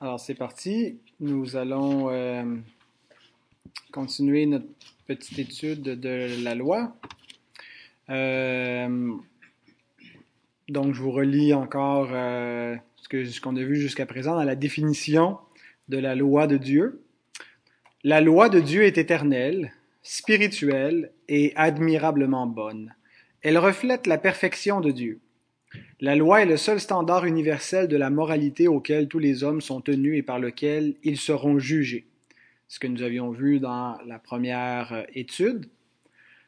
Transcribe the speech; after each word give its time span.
Alors 0.00 0.18
c'est 0.18 0.34
parti. 0.34 0.98
Nous 1.20 1.56
allons 1.56 2.10
euh, 2.10 2.44
continuer 3.92 4.44
notre 4.44 4.66
petite 5.06 5.38
étude 5.38 5.82
de 5.82 6.42
la 6.42 6.54
loi. 6.54 6.96
Euh, 8.10 9.14
donc 10.68 10.94
je 10.94 11.00
vous 11.00 11.12
relis 11.12 11.54
encore 11.54 12.08
euh, 12.12 12.76
ce 12.96 13.40
qu'on 13.40 13.56
a 13.56 13.62
vu 13.62 13.76
jusqu'à 13.76 14.04
présent 14.04 14.34
dans 14.34 14.44
la 14.44 14.56
définition 14.56 15.38
de 15.88 15.98
la 15.98 16.14
loi 16.14 16.46
de 16.46 16.56
Dieu. 16.56 17.02
La 18.02 18.20
loi 18.20 18.48
de 18.48 18.60
Dieu 18.60 18.82
est 18.82 18.98
éternelle, 18.98 19.72
spirituelle 20.02 21.12
et 21.28 21.52
admirablement 21.54 22.46
bonne. 22.46 22.94
Elle 23.42 23.58
reflète 23.58 24.06
la 24.06 24.18
perfection 24.18 24.80
de 24.80 24.90
Dieu. 24.90 25.20
La 26.00 26.16
loi 26.16 26.42
est 26.42 26.46
le 26.46 26.56
seul 26.56 26.80
standard 26.80 27.24
universel 27.24 27.88
de 27.88 27.96
la 27.96 28.10
moralité 28.10 28.68
auquel 28.68 29.08
tous 29.08 29.18
les 29.18 29.44
hommes 29.44 29.60
sont 29.60 29.80
tenus 29.80 30.18
et 30.18 30.22
par 30.22 30.38
lequel 30.38 30.94
ils 31.02 31.18
seront 31.18 31.58
jugés. 31.58 32.04
Ce 32.68 32.78
que 32.78 32.86
nous 32.86 33.02
avions 33.02 33.30
vu 33.30 33.60
dans 33.60 33.98
la 34.06 34.18
première 34.18 34.92
euh, 34.92 35.02
étude. 35.14 35.66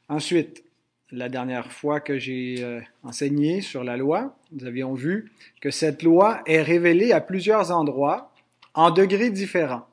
Ensuite, 0.09 0.65
la 1.13 1.29
dernière 1.29 1.73
fois 1.73 2.01
que 2.01 2.19
j'ai 2.19 2.57
euh, 2.61 2.81
enseigné 3.03 3.61
sur 3.61 3.85
la 3.85 3.97
loi, 3.97 4.37
nous 4.53 4.65
avions 4.67 4.95
vu 4.95 5.31
que 5.61 5.71
cette 5.71 6.03
loi 6.03 6.43
est 6.47 6.63
révélée 6.63 7.13
à 7.13 7.21
plusieurs 7.21 7.71
endroits, 7.71 8.33
en 8.75 8.91
degrés 8.91 9.31
différents. 9.31 9.87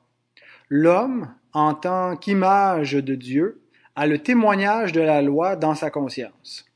L'homme, 0.68 1.32
en 1.52 1.74
tant 1.74 2.16
qu'image 2.16 2.92
de 2.92 3.14
Dieu, 3.14 3.60
a 3.96 4.06
le 4.06 4.18
témoignage 4.18 4.92
de 4.92 5.00
la 5.00 5.22
loi 5.22 5.56
dans 5.56 5.74
sa 5.74 5.90
conscience. 5.90 6.66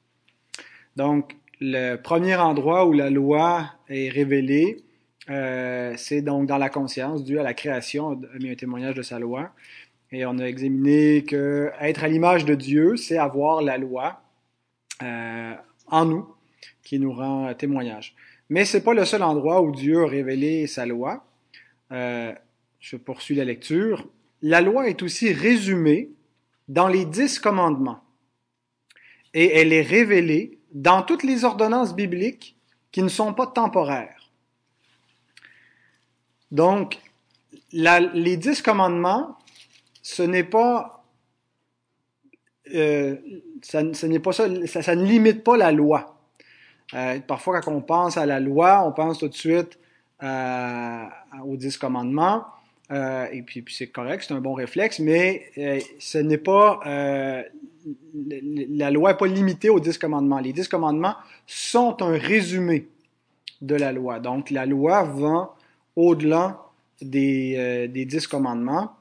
Donc, 0.97 1.38
le 1.61 1.97
premier 1.97 2.37
endroit 2.37 2.87
où 2.87 2.93
la 2.93 3.11
loi 3.11 3.71
est 3.89 4.09
révélée, 4.09 4.85
euh, 5.31 5.95
c'est 5.97 6.23
donc 6.23 6.47
dans 6.47 6.59
la 6.59 6.71
conscience, 6.71 7.25
dû 7.25 7.39
à 7.39 7.43
la 7.43 7.55
création, 7.55 8.13
a 8.13 8.39
mis 8.39 8.51
un 8.51 8.55
témoignage 8.55 8.95
de 8.95 9.03
sa 9.03 9.19
loi. 9.19 9.51
Et 10.11 10.25
on 10.25 10.39
a 10.39 10.45
examiné 10.45 11.25
que 11.25 11.71
être 11.81 12.05
à 12.05 12.09
l'image 12.09 12.45
de 12.45 12.55
Dieu, 12.55 12.97
c'est 12.97 13.19
avoir 13.19 13.61
la 13.61 13.77
loi 13.77 14.23
euh, 15.03 15.55
en 15.87 16.05
nous 16.07 16.27
qui 16.83 16.99
nous 16.99 17.13
rend 17.13 17.53
témoignage. 17.55 18.15
Mais 18.49 18.65
c'est 18.65 18.83
pas 18.83 18.95
le 18.95 19.05
seul 19.05 19.23
endroit 19.23 19.61
où 19.61 19.73
Dieu 19.73 20.03
a 20.03 20.07
révélé 20.07 20.67
sa 20.67 20.87
loi. 20.87 21.27
Euh, 21.93 22.33
je 22.81 22.97
poursuis 22.97 23.35
la 23.35 23.45
lecture. 23.45 24.09
La 24.41 24.63
loi 24.63 24.89
est 24.89 25.03
aussi 25.03 25.33
résumée 25.33 26.11
dans 26.69 26.89
les 26.89 27.05
dix 27.05 27.39
commandements. 27.39 28.01
Et 29.35 29.59
elle 29.59 29.75
est 29.75 29.83
révélée 29.83 30.58
dans 30.79 31.03
toutes 31.03 31.25
les 31.25 31.45
ordonnances 31.45 31.95
bibliques 31.95 32.57
qui 32.93 33.03
ne 33.03 33.09
sont 33.09 33.35
pas 33.35 33.49
temporaires. 33.49 34.31
Donc, 36.53 36.99
les 37.73 38.37
dix 38.37 38.63
commandements, 38.63 39.37
ce 40.03 40.23
n'est 40.23 40.45
pas, 40.45 41.05
euh, 42.75 43.17
ça, 43.61 43.83
ça, 43.93 44.07
ne 44.07 45.05
limite 45.05 45.43
pas 45.43 45.57
la 45.57 45.73
loi. 45.73 46.17
Euh, 46.95 47.19
parfois, 47.27 47.61
quand 47.61 47.73
on 47.73 47.83
pense 47.83 48.17
à 48.17 48.25
la 48.25 48.39
loi, 48.39 48.87
on 48.87 48.93
pense 48.93 49.19
tout 49.19 49.29
de 49.29 49.35
suite 49.35 49.81
euh, 50.23 51.05
aux 51.45 51.57
dix 51.57 51.77
commandements. 51.77 52.47
Et 52.91 53.43
puis, 53.43 53.65
c'est 53.69 53.89
correct, 53.89 54.25
c'est 54.27 54.33
un 54.33 54.41
bon 54.41 54.55
réflexe, 54.55 55.01
mais 55.01 55.51
ce 55.99 56.19
n'est 56.19 56.39
pas 56.39 56.81
la 58.15 58.91
loi 58.91 59.13
n'est 59.13 59.19
pas 59.19 59.27
limitée 59.27 59.71
aux 59.71 59.81
dix 59.81 59.99
commandements. 59.99 60.39
Les 60.39 60.53
dix 60.53 60.69
commandements 60.69 61.17
sont 61.47 62.03
un 62.03 62.17
résumé 62.19 62.89
de 63.61 63.75
la 63.75 63.93
loi. 63.93 64.21
Donc 64.21 64.51
la 64.51 64.67
loi 64.67 65.03
va 65.05 65.55
au-delà 65.97 66.63
des, 67.01 67.89
des 67.89 68.05
dix 68.05 68.27
commandements. 68.27 68.93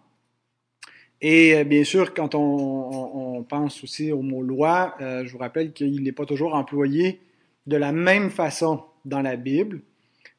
Et 1.21 1.63
bien 1.63 1.83
sûr, 1.83 2.13
quand 2.13 2.35
on, 2.35 3.37
on, 3.39 3.43
pense 3.43 3.83
aussi 3.83 4.11
au 4.11 4.21
mot 4.21 4.43
loi, 4.43 4.95
je 4.99 5.31
vous 5.31 5.39
rappelle 5.39 5.73
qu'il 5.73 6.03
n'est 6.03 6.11
pas 6.11 6.25
toujours 6.25 6.53
employé 6.53 7.19
de 7.65 7.77
la 7.77 7.91
même 7.91 8.29
façon 8.29 8.83
dans 9.05 9.21
la 9.21 9.35
Bible. 9.35 9.81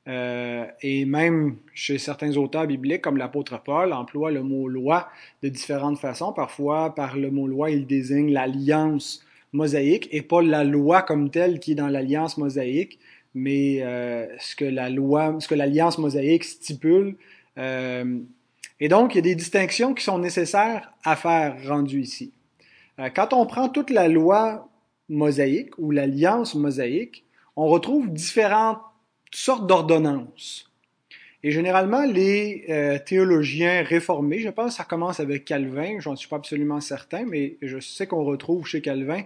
Euh, 0.09 0.65
et 0.81 1.05
même 1.05 1.57
chez 1.75 1.99
certains 1.99 2.35
auteurs 2.37 2.67
bibliques, 2.67 3.03
comme 3.03 3.19
l'apôtre 3.19 3.61
Paul, 3.63 3.93
emploie 3.93 4.31
le 4.31 4.43
mot 4.43 4.67
loi 4.67 5.09
de 5.43 5.49
différentes 5.49 5.99
façons. 5.99 6.33
Parfois, 6.33 6.95
par 6.95 7.17
le 7.17 7.31
mot 7.31 7.47
loi, 7.47 7.71
il 7.71 7.87
désigne 7.87 8.33
l'alliance 8.33 9.25
mosaïque 9.53 10.09
et 10.11 10.23
pas 10.23 10.41
la 10.41 10.65
loi 10.65 11.03
comme 11.03 11.31
telle 11.31 11.61
qui 11.61 11.73
est 11.73 11.75
dans 11.75 11.89
l'alliance 11.89 12.39
mosaïque, 12.39 12.99
mais 13.35 13.83
euh, 13.83 14.27
ce 14.39 14.57
que 14.57 14.65
la 14.65 14.89
loi, 14.89 15.37
ce 15.41 15.49
que 15.49 15.55
l'alliance 15.55 15.99
mosaïque 15.99 16.45
stipule. 16.45 17.17
Euh, 17.59 18.19
et 18.81 18.89
donc, 18.89 19.15
il 19.15 19.17
y 19.17 19.19
a 19.19 19.23
des 19.23 19.35
distinctions 19.35 19.93
qui 19.93 20.05
sont 20.05 20.19
nécessaires 20.19 20.91
à 21.05 21.17
faire 21.17 21.57
rendues 21.67 22.01
ici. 22.01 22.33
quand 23.15 23.33
on 23.33 23.45
prend 23.45 23.69
toute 23.69 23.91
la 23.91 24.09
loi 24.09 24.69
mosaïque 25.11 25.77
ou 25.79 25.91
l'alliance 25.91 26.55
mosaïque, 26.55 27.25
on 27.57 27.67
retrouve 27.67 28.11
différentes 28.11 28.79
sortes 29.31 29.67
d'ordonnances. 29.67 30.71
Et 31.45 31.53
généralement, 31.53 32.05
les 32.05 32.65
euh, 32.69 32.99
théologiens 32.99 33.83
réformés, 33.83 34.41
je 34.41 34.49
pense 34.49 34.73
que 34.73 34.77
ça 34.79 34.85
commence 34.85 35.21
avec 35.21 35.45
Calvin, 35.45 36.01
j'en 36.01 36.17
suis 36.17 36.29
pas 36.29 36.37
absolument 36.37 36.81
certain, 36.81 37.25
mais 37.25 37.57
je 37.63 37.79
sais 37.79 38.07
qu'on 38.07 38.25
retrouve 38.25 38.67
chez 38.67 38.81
Calvin 38.81 39.23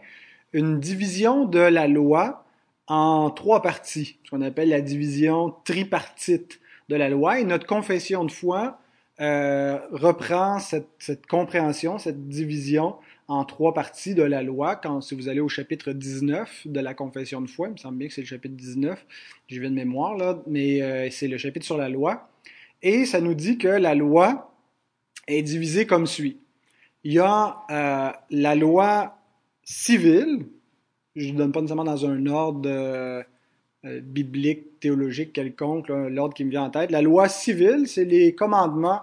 une 0.53 0.79
division 0.79 1.47
de 1.47 1.59
la 1.59 1.89
loi 1.89 2.45
en 2.87 3.31
trois 3.31 3.63
parties, 3.63 4.19
ce 4.25 4.31
qu'on 4.31 4.43
appelle 4.43 4.69
la 4.69 4.83
division 4.83 5.55
tripartite 5.65 6.61
de 6.91 6.97
la 6.97 7.09
loi. 7.09 7.41
Et 7.41 7.45
notre 7.45 7.67
confession 7.67 8.25
de 8.25 8.31
foi 8.31 8.79
euh, 9.21 9.79
reprend 9.93 10.59
cette, 10.59 11.27
compréhension, 11.27 11.99
cette 11.99 12.29
division 12.29 12.97
en 13.33 13.45
trois 13.47 13.73
parties 13.73 14.15
de 14.15 14.23
la 14.23 14.43
loi. 14.43 14.77
Quand, 14.77 15.01
si 15.01 15.15
vous 15.15 15.29
allez 15.29 15.41
au 15.41 15.49
chapitre 15.49 15.93
19 15.93 16.67
de 16.67 16.81
la 16.81 16.93
confession 16.93 17.41
de 17.41 17.49
foi, 17.49 17.69
il 17.69 17.73
me 17.73 17.77
semble 17.79 17.97
bien 17.97 18.09
que 18.09 18.15
c'est 18.15 18.21
le 18.21 18.27
chapitre 18.27 18.55
19, 18.55 19.07
je 19.49 19.61
viens 19.61 19.71
de 19.71 19.75
mémoire, 19.75 20.17
là, 20.17 20.43
mais 20.47 20.83
euh, 20.83 21.09
c'est 21.11 21.29
le 21.29 21.39
chapitre 21.39 21.65
sur 21.65 21.79
la 21.79 21.89
loi. 21.89 22.29
Et 22.83 23.07
ça 23.07 23.21
nous 23.21 23.35
dit 23.35 23.57
que 23.57 23.69
la 23.69 23.95
loi 23.95 24.55
est 25.29 25.43
divisée 25.43 25.87
comme 25.87 26.07
suit. 26.07 26.37
Il 27.05 27.15
y 27.15 27.19
a 27.21 27.63
euh, 27.71 28.11
la 28.31 28.55
loi 28.55 29.17
civile, 29.65 30.45
je 31.17 31.33
ne 31.33 31.39
donne 31.39 31.53
pas 31.53 31.61
nécessairement 31.61 31.85
dans 31.85 32.05
un 32.05 32.27
ordre 32.27 32.69
euh, 32.69 33.23
biblique, 33.83 34.79
théologique 34.79 35.33
quelconque, 35.33 35.89
l'ordre 35.89 36.35
qui 36.35 36.45
me 36.45 36.51
vient 36.51 36.65
en 36.65 36.71
tête. 36.71 36.91
La 36.91 37.03
loi 37.03 37.29
civile, 37.29 37.87
c'est 37.87 38.05
les 38.05 38.35
commandements 38.35 39.01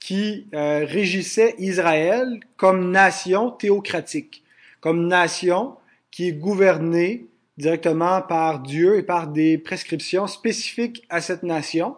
qui 0.00 0.46
euh, 0.54 0.84
régissait 0.84 1.54
Israël 1.58 2.40
comme 2.56 2.90
nation 2.90 3.50
théocratique, 3.50 4.44
comme 4.80 5.06
nation 5.06 5.76
qui 6.10 6.28
est 6.28 6.32
gouvernée 6.32 7.26
directement 7.58 8.22
par 8.22 8.60
Dieu 8.60 8.98
et 8.98 9.02
par 9.02 9.28
des 9.28 9.58
prescriptions 9.58 10.26
spécifiques 10.26 11.04
à 11.08 11.20
cette 11.20 11.42
nation 11.42 11.96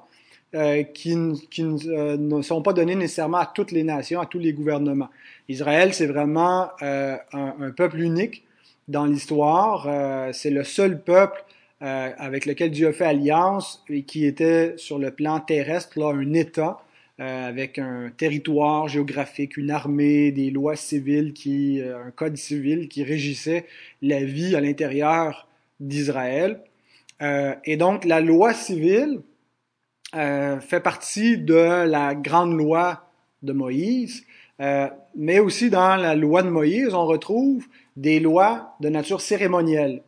euh, 0.54 0.82
qui, 0.82 1.14
qui 1.50 1.62
euh, 1.62 2.16
ne 2.16 2.40
sont 2.40 2.62
pas 2.62 2.72
données 2.72 2.94
nécessairement 2.94 3.36
à 3.36 3.44
toutes 3.44 3.70
les 3.70 3.82
nations, 3.82 4.18
à 4.18 4.24
tous 4.24 4.38
les 4.38 4.54
gouvernements. 4.54 5.10
Israël, 5.46 5.92
c'est 5.92 6.06
vraiment 6.06 6.70
euh, 6.80 7.18
un, 7.34 7.54
un, 7.60 7.70
peuple 7.70 8.00
unique 8.00 8.44
dans 8.86 9.04
l'histoire. 9.04 9.86
c'est 10.32 10.48
le 10.48 10.64
seul 10.64 11.02
peuple 11.02 11.44
avec 11.80 12.46
lequel 12.46 12.70
Dieu 12.70 12.88
a 12.88 12.92
fait 12.94 13.04
alliance 13.04 13.84
et 13.90 14.04
qui 14.04 14.24
était 14.24 14.72
sur 14.78 14.98
le 14.98 15.10
plan 15.10 15.40
terrestre 15.40 15.98
là, 15.98 16.06
un 16.06 16.32
État 16.32 16.80
euh, 17.20 17.48
avec 17.48 17.80
un 17.80 18.12
territoire 18.16 18.86
géographique, 18.86 19.56
une 19.56 19.72
armée, 19.72 20.30
des 20.30 20.50
lois 20.52 20.76
civiles, 20.76 21.32
qui, 21.32 21.80
euh, 21.80 22.04
un 22.04 22.12
code 22.12 22.36
civil 22.36 22.88
qui 22.88 23.02
régissait 23.02 23.66
la 24.02 24.22
vie 24.22 24.54
à 24.54 24.60
l'intérieur 24.60 25.48
d'Israël. 25.80 26.60
Euh, 27.20 27.56
et 27.64 27.76
donc 27.76 28.04
la 28.04 28.20
loi 28.20 28.54
civile 28.54 29.20
fait 30.12 30.80
partie 30.80 31.36
de 31.36 31.84
la 31.84 32.14
grande 32.14 32.56
loi 32.56 33.10
de 33.42 33.52
Moïse, 33.52 34.24
mais 35.14 35.38
aussi 35.38 35.68
dans 35.68 35.96
la 35.96 36.14
loi 36.14 36.42
de 36.42 36.48
Moïse, 36.48 36.94
on 36.94 37.04
retrouve 37.04 37.66
des 37.96 38.18
lois 38.18 38.74
de 38.80 38.88
nature 38.88 39.20
cérémonielle. 39.20 40.02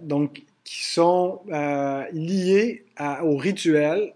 donc 0.00 0.42
qui 0.64 0.82
sont 0.84 1.42
euh, 1.50 2.04
liés 2.12 2.84
au 3.22 3.36
rituel, 3.36 4.14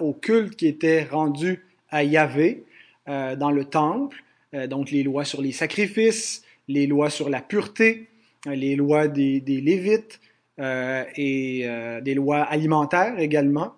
au 0.00 0.12
culte 0.12 0.56
qui 0.56 0.66
était 0.66 1.04
rendu 1.04 1.64
à 1.94 2.02
Yahvé 2.02 2.64
euh, 3.08 3.36
dans 3.36 3.50
le 3.50 3.64
temple, 3.64 4.22
euh, 4.54 4.66
donc 4.66 4.90
les 4.90 5.02
lois 5.02 5.24
sur 5.24 5.40
les 5.40 5.52
sacrifices, 5.52 6.42
les 6.68 6.86
lois 6.86 7.10
sur 7.10 7.28
la 7.28 7.40
pureté, 7.40 8.08
euh, 8.46 8.54
les 8.54 8.76
lois 8.76 9.06
des, 9.08 9.40
des 9.40 9.60
Lévites 9.60 10.20
et 10.58 11.68
des 12.02 12.14
lois 12.14 12.42
alimentaires 12.42 13.18
également. 13.18 13.74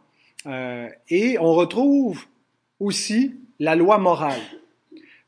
et 1.08 1.38
on 1.40 1.54
retrouve 1.54 2.26
aussi 2.80 3.34
la 3.58 3.74
loi 3.74 3.96
morale. 3.96 4.42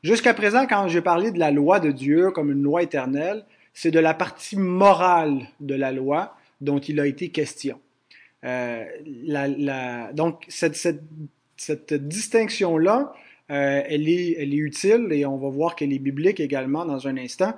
Jusqu'à 0.03 0.35
présent, 0.35 0.67
quand 0.67 0.87
j'ai 0.89 1.01
parlé 1.01 1.31
de 1.31 1.39
la 1.39 1.49
loi 1.49 1.79
de 1.79 1.89
Dieu 1.89 2.29
comme 2.29 2.51
une 2.51 2.61
loi 2.61 2.83
éternelle, 2.83 3.45
c'est 3.73 3.89
de 3.89 3.99
la 3.99 4.13
partie 4.13 4.57
morale 4.57 5.47
de 5.59 5.73
la 5.73 5.91
loi 5.91 6.35
dont 6.61 6.79
il 6.79 6.99
a 6.99 7.07
été 7.07 7.29
question. 7.29 7.79
la, 8.43 10.11
donc, 10.13 10.45
cette, 10.47 10.75
cette, 10.75 11.93
distinction-là, 11.93 13.13
elle, 13.47 14.07
est, 14.09 14.35
elle 14.37 14.53
est 14.53 14.57
utile 14.57 15.07
et 15.11 15.25
on 15.25 15.37
va 15.37 15.49
voir 15.49 15.75
qu'elle 15.75 15.93
est 15.93 15.99
biblique 15.99 16.39
également 16.39 16.85
dans 16.85 17.07
un 17.07 17.17
instant. 17.17 17.53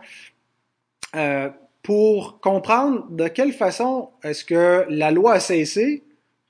pour 1.83 2.39
comprendre 2.39 3.09
de 3.09 3.27
quelle 3.27 3.53
façon 3.53 4.09
est-ce 4.23 4.45
que 4.45 4.85
la 4.89 5.11
loi 5.11 5.33
a 5.33 5.39
cessé 5.39 6.03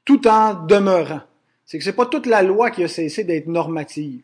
tout 0.05 0.27
en 0.27 0.65
demeurant. 0.65 1.21
C'est 1.65 1.77
que 1.77 1.83
c'est 1.83 1.93
pas 1.93 2.05
toute 2.05 2.25
la 2.25 2.41
loi 2.41 2.71
qui 2.71 2.83
a 2.83 2.87
cessé 2.87 3.23
d'être 3.23 3.47
normative. 3.47 4.23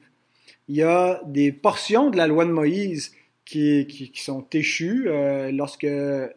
Il 0.68 0.76
y 0.76 0.84
a 0.84 1.22
des 1.26 1.52
portions 1.52 2.10
de 2.10 2.18
la 2.18 2.28
loi 2.28 2.46
de 2.46 2.52
Moïse 2.52 3.14
qui, 3.46 3.88
qui, 3.88 4.22
sont 4.22 4.46
échues 4.52 5.06
euh, 5.08 5.52
lorsque 5.52 5.88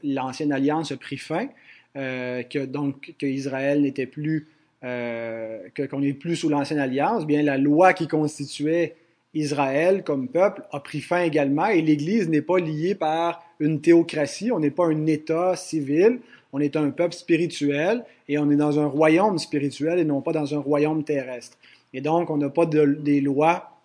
l'ancienne 0.04 0.52
alliance 0.52 0.92
a 0.92 0.96
pris 0.96 1.16
fin, 1.16 1.46
euh, 1.46 1.48
que 1.94 2.64
donc 2.64 3.14
que 3.18 3.76
n'était 3.76 4.06
plus 4.06 4.46
euh, 4.82 5.58
qu'on 5.90 6.00
n'est 6.00 6.14
plus 6.14 6.36
sous 6.36 6.48
l'ancienne 6.48 6.78
alliance. 6.78 7.26
Bien 7.26 7.42
la 7.42 7.58
loi 7.58 7.92
qui 7.92 8.08
constituait 8.08 8.96
Israël 9.34 10.02
comme 10.04 10.28
peuple 10.28 10.62
a 10.72 10.80
pris 10.80 11.02
fin 11.02 11.22
également 11.22 11.66
et 11.66 11.82
l'Église 11.82 12.30
n'est 12.30 12.40
pas 12.40 12.58
liée 12.58 12.94
par 12.94 13.44
une 13.58 13.82
théocratie, 13.82 14.50
on 14.50 14.58
n'est 14.58 14.70
pas 14.70 14.86
un 14.86 15.06
État 15.06 15.54
civil, 15.54 16.20
on 16.54 16.60
est 16.60 16.76
un 16.76 16.88
peuple 16.90 17.14
spirituel 17.14 18.04
et 18.26 18.38
on 18.38 18.50
est 18.50 18.56
dans 18.56 18.80
un 18.80 18.86
royaume 18.86 19.38
spirituel 19.38 19.98
et 19.98 20.04
non 20.04 20.22
pas 20.22 20.32
dans 20.32 20.54
un 20.54 20.60
royaume 20.60 21.04
terrestre. 21.04 21.58
Et 21.92 22.00
donc, 22.00 22.30
on 22.30 22.38
n'a 22.38 22.48
pas 22.48 22.64
de, 22.64 22.86
des 22.86 23.20
lois 23.20 23.76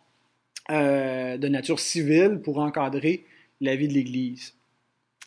euh, 0.72 1.38
de 1.38 1.48
nature 1.50 1.82
civile 1.82 2.40
pour 2.42 2.60
encadrer 2.60 3.26
la 3.60 3.76
vie 3.76 3.90
de 3.90 3.94
l'Église. 3.94 4.54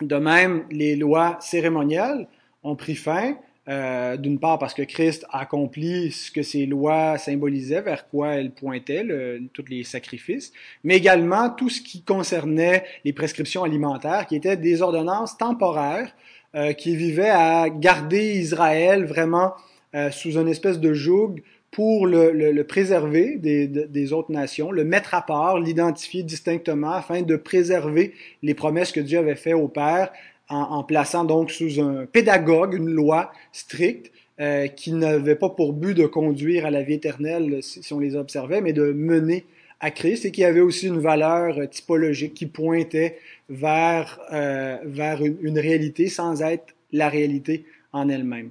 De 0.00 0.16
même, 0.16 0.64
les 0.70 0.96
lois 0.96 1.36
cérémonielles 1.42 2.26
ont 2.62 2.76
pris 2.76 2.94
fin, 2.94 3.36
euh, 3.68 4.16
d'une 4.16 4.38
part 4.38 4.58
parce 4.58 4.72
que 4.72 4.82
Christ 4.82 5.26
a 5.30 5.40
accompli 5.40 6.10
ce 6.10 6.30
que 6.30 6.42
ces 6.42 6.64
lois 6.64 7.18
symbolisaient, 7.18 7.82
vers 7.82 8.08
quoi 8.08 8.36
elles 8.36 8.50
pointaient, 8.50 9.02
le, 9.02 9.42
tous 9.52 9.66
les 9.68 9.84
sacrifices, 9.84 10.52
mais 10.84 10.96
également 10.96 11.50
tout 11.50 11.68
ce 11.68 11.82
qui 11.82 12.02
concernait 12.02 12.84
les 13.04 13.12
prescriptions 13.12 13.64
alimentaires, 13.64 14.26
qui 14.26 14.36
étaient 14.36 14.56
des 14.56 14.80
ordonnances 14.80 15.36
temporaires 15.36 16.14
euh, 16.54 16.72
qui 16.72 16.96
vivait 16.96 17.28
à 17.28 17.68
garder 17.68 18.38
Israël 18.38 19.04
vraiment 19.04 19.52
euh, 19.94 20.10
sous 20.10 20.38
une 20.38 20.48
espèce 20.48 20.80
de 20.80 20.94
joug 20.94 21.42
pour 21.70 22.06
le, 22.06 22.32
le, 22.32 22.52
le 22.52 22.64
préserver 22.64 23.36
des, 23.36 23.68
des, 23.68 24.12
autres 24.14 24.32
nations, 24.32 24.70
le 24.72 24.84
mettre 24.84 25.14
à 25.14 25.20
part, 25.20 25.60
l'identifier 25.60 26.22
distinctement 26.22 26.92
afin 26.92 27.20
de 27.20 27.36
préserver 27.36 28.14
les 28.42 28.54
promesses 28.54 28.92
que 28.92 29.00
Dieu 29.00 29.18
avait 29.18 29.34
faites 29.34 29.52
au 29.52 29.68
Père 29.68 30.10
en, 30.48 30.82
plaçant 30.82 31.24
donc 31.24 31.50
sous 31.50 31.80
un 31.80 32.06
pédagogue 32.06 32.74
une 32.74 32.88
loi 32.88 33.32
stricte 33.52 34.12
euh, 34.40 34.66
qui 34.66 34.92
n'avait 34.92 35.34
pas 35.34 35.50
pour 35.50 35.72
but 35.72 35.94
de 35.94 36.06
conduire 36.06 36.64
à 36.64 36.70
la 36.70 36.82
vie 36.82 36.94
éternelle 36.94 37.62
si, 37.62 37.92
on 37.92 37.98
les 37.98 38.16
observait, 38.16 38.60
mais 38.60 38.72
de 38.72 38.92
mener 38.92 39.44
à 39.80 39.90
Christ 39.90 40.24
et 40.24 40.32
qui 40.32 40.44
avait 40.44 40.60
aussi 40.60 40.86
une 40.86 41.00
valeur 41.00 41.68
typologique 41.68 42.34
qui 42.34 42.46
pointait 42.46 43.18
vers, 43.48 44.20
euh, 44.32 44.78
vers 44.84 45.22
une, 45.24 45.58
réalité 45.58 46.08
sans 46.08 46.42
être 46.42 46.74
la 46.92 47.08
réalité 47.08 47.64
en 47.92 48.08
elle-même. 48.08 48.50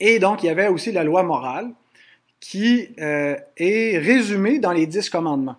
Et 0.00 0.18
donc, 0.18 0.42
il 0.42 0.46
y 0.46 0.50
avait 0.50 0.68
aussi 0.68 0.92
la 0.92 1.04
loi 1.04 1.22
morale 1.22 1.70
qui 2.40 2.88
euh, 2.98 3.36
est 3.56 3.98
résumée 3.98 4.58
dans 4.58 4.72
les 4.72 4.86
dix 4.86 5.08
commandements. 5.08 5.56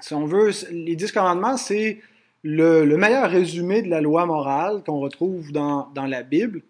Si 0.00 0.14
on 0.14 0.26
veut, 0.26 0.52
les 0.70 0.94
dix 0.94 1.10
commandements, 1.10 1.56
c'est 1.56 1.98
le, 2.42 2.84
le, 2.84 2.96
meilleur 2.96 3.30
résumé 3.30 3.82
de 3.82 3.88
la 3.88 4.00
loi 4.00 4.26
morale 4.26 4.82
qu'on 4.84 5.00
retrouve 5.00 5.52
dans, 5.52 5.88
la 5.94 6.22
Bible. 6.22 6.62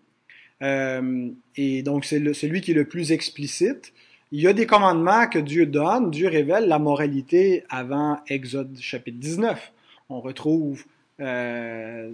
Euh, 0.63 1.29
et 1.57 1.83
donc, 1.83 2.05
c'est 2.05 2.33
celui 2.33 2.61
qui 2.61 2.73
est 2.73 2.75
le 2.75 2.87
plus 2.87 3.13
explicite. 3.13 3.93
Il 4.33 4.41
y 4.41 4.47
a 4.47 4.53
des 4.53 4.67
commandements 4.67 5.27
que 5.27 5.39
Dieu 5.39 5.67
donne. 5.67 6.11
Dieu 6.11 6.29
révèle 6.29 6.69
la 6.69 6.79
moralité 6.79 7.65
avant 7.71 8.19
Exode 8.29 8.77
chapitre 8.81 9.19
19 9.19 9.73
on 10.09 10.21
retrouve 10.21 10.85
euh, 11.21 12.11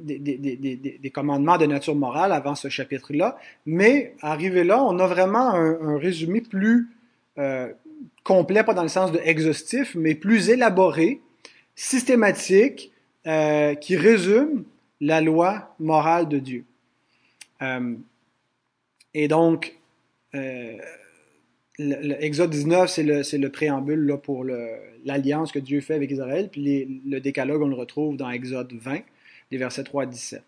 des, 0.00 1.10
commandements 1.12 1.58
de 1.58 1.66
nature 1.66 1.94
morale 1.94 2.32
avant 2.32 2.54
ce 2.54 2.68
chapitre-là. 2.68 3.36
Mais 3.66 4.14
arrivé 4.20 4.64
là, 4.64 4.82
on 4.82 4.98
a 4.98 5.06
vraiment 5.06 5.50
un, 5.50 5.80
un 5.80 5.98
résumé 5.98 6.40
plus 6.40 6.88
euh, 7.38 7.72
complet, 8.22 8.64
pas 8.64 8.74
dans 8.74 8.82
le 8.82 8.88
sens 8.88 9.12
de 9.12 9.20
exhaustif, 9.24 9.94
mais 9.94 10.14
plus 10.14 10.48
élaboré, 10.48 11.20
systématique, 11.74 12.92
euh, 13.26 13.74
qui 13.74 13.96
résume 13.96 14.64
la 15.00 15.20
loi 15.20 15.74
morale 15.78 16.28
de 16.28 16.38
Dieu. 16.38 16.64
Euh, 17.62 17.94
et 19.14 19.28
donc, 19.28 19.78
euh, 20.34 20.76
Exode 21.78 22.50
19, 22.50 22.90
c'est 22.90 23.02
le, 23.02 23.22
le, 23.38 23.48
préambule 23.50 24.06
là, 24.06 24.16
pour 24.16 24.44
l'alliance 25.04 25.52
que 25.52 25.58
Dieu 25.58 25.80
fait 25.80 25.94
avec 25.94 26.10
Israël. 26.10 26.48
Puis 26.50 27.00
le 27.06 27.18
décalogue, 27.20 27.62
on 27.62 27.68
le 27.68 27.74
retrouve 27.74 28.16
dans 28.16 28.30
Exode 28.30 28.72
20, 28.72 29.00
les 29.50 29.58
versets 29.58 29.84
3 29.84 30.04
à 30.04 30.06
17. 30.06 30.42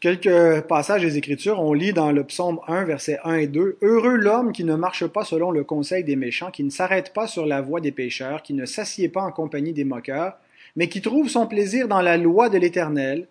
Quelques 0.00 0.62
passages 0.62 1.02
des 1.02 1.16
Écritures, 1.16 1.60
on 1.60 1.72
lit 1.72 1.92
dans 1.92 2.12
le 2.12 2.24
psaume 2.24 2.60
1, 2.66 2.84
versets 2.84 3.18
1 3.24 3.34
et 3.36 3.46
2. 3.46 3.78
Heureux 3.80 4.16
l'homme 4.16 4.52
qui 4.52 4.64
ne 4.64 4.74
marche 4.74 5.06
pas 5.06 5.24
selon 5.24 5.50
le 5.50 5.64
conseil 5.64 6.04
des 6.04 6.16
méchants, 6.16 6.50
qui 6.50 6.64
ne 6.64 6.70
s'arrête 6.70 7.12
pas 7.12 7.26
sur 7.26 7.46
la 7.46 7.60
voie 7.60 7.80
des 7.80 7.92
pécheurs, 7.92 8.42
qui 8.42 8.54
ne 8.54 8.66
s'assied 8.66 9.08
pas 9.08 9.22
en 9.22 9.30
compagnie 9.30 9.72
des 9.72 9.84
moqueurs, 9.84 10.36
mais 10.76 10.88
qui 10.88 11.00
trouve 11.00 11.28
son 11.28 11.46
plaisir 11.46 11.88
dans 11.88 12.02
la 12.02 12.16
loi 12.16 12.48
de 12.48 12.58
l'Éternel 12.58 13.28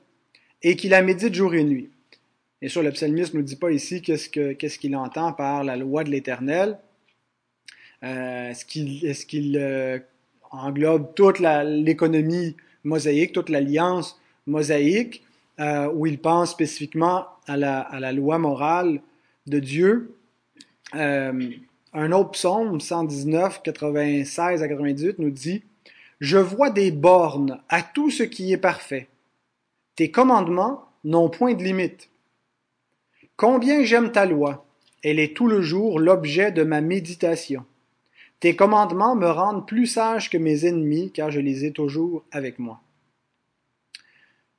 et 0.63 0.75
qui 0.75 0.89
la 0.89 1.01
médite 1.01 1.33
jour 1.33 1.53
et 1.53 1.63
nuit. 1.63 1.89
Bien 2.61 2.69
sûr, 2.69 2.81
le 2.81 2.91
psalmiste 2.91 3.33
ne 3.33 3.39
nous 3.39 3.45
dit 3.45 3.55
pas 3.55 3.71
ici 3.71 4.01
qu'est-ce 4.01 4.29
qu'il 4.29 4.91
qu 4.91 4.95
entend 4.95 5.33
par 5.33 5.63
la 5.63 5.75
loi 5.75 6.03
de 6.03 6.09
l'Éternel. 6.09 6.79
Euh, 8.03 8.49
est-ce 8.49 8.65
qu'il 8.65 9.05
est 9.05 9.25
qu'il 9.25 9.57
euh, 9.57 9.99
englobe 10.51 11.13
toute 11.13 11.39
l'économie 11.39 12.55
mosaïque, 12.83 13.33
toute 13.33 13.49
l'alliance 13.49 14.19
mosaïque, 14.47 15.23
euh, 15.59 15.89
où 15.93 16.05
il 16.05 16.19
pense 16.19 16.51
spécifiquement 16.51 17.25
à 17.47 17.57
la, 17.57 18.11
loi 18.11 18.37
morale 18.37 19.01
de 19.47 19.59
Dieu? 19.59 20.15
Euh, 20.95 21.51
un 21.93 22.11
autre 22.11 22.31
psaume, 22.31 22.79
119, 22.79 23.63
96 23.63 24.61
à 24.61 24.67
98, 24.67 25.19
nous 25.19 25.31
dit 25.31 25.63
Je 26.19 26.37
vois 26.37 26.69
des 26.69 26.91
bornes 26.91 27.59
à 27.69 27.81
tout 27.81 28.11
ce 28.11 28.23
qui 28.23 28.51
est 28.53 28.57
parfait. 28.57 29.07
Tes 29.95 30.11
commandements 30.11 30.85
n'ont 31.03 31.29
point 31.29 31.53
de 31.53 31.63
limite. 31.63 32.09
Combien 33.35 33.83
j'aime 33.83 34.11
ta 34.11 34.25
loi. 34.25 34.65
Elle 35.03 35.19
est 35.19 35.35
tout 35.35 35.47
le 35.47 35.61
jour 35.61 35.99
l'objet 35.99 36.51
de 36.51 36.63
ma 36.63 36.81
méditation. 36.81 37.65
Tes 38.39 38.55
commandements 38.55 39.15
me 39.15 39.27
rendent 39.27 39.67
plus 39.67 39.87
sage 39.87 40.29
que 40.29 40.37
mes 40.37 40.65
ennemis, 40.65 41.11
car 41.11 41.31
je 41.31 41.39
les 41.39 41.65
ai 41.65 41.71
toujours 41.71 42.23
avec 42.31 42.59
moi. 42.59 42.81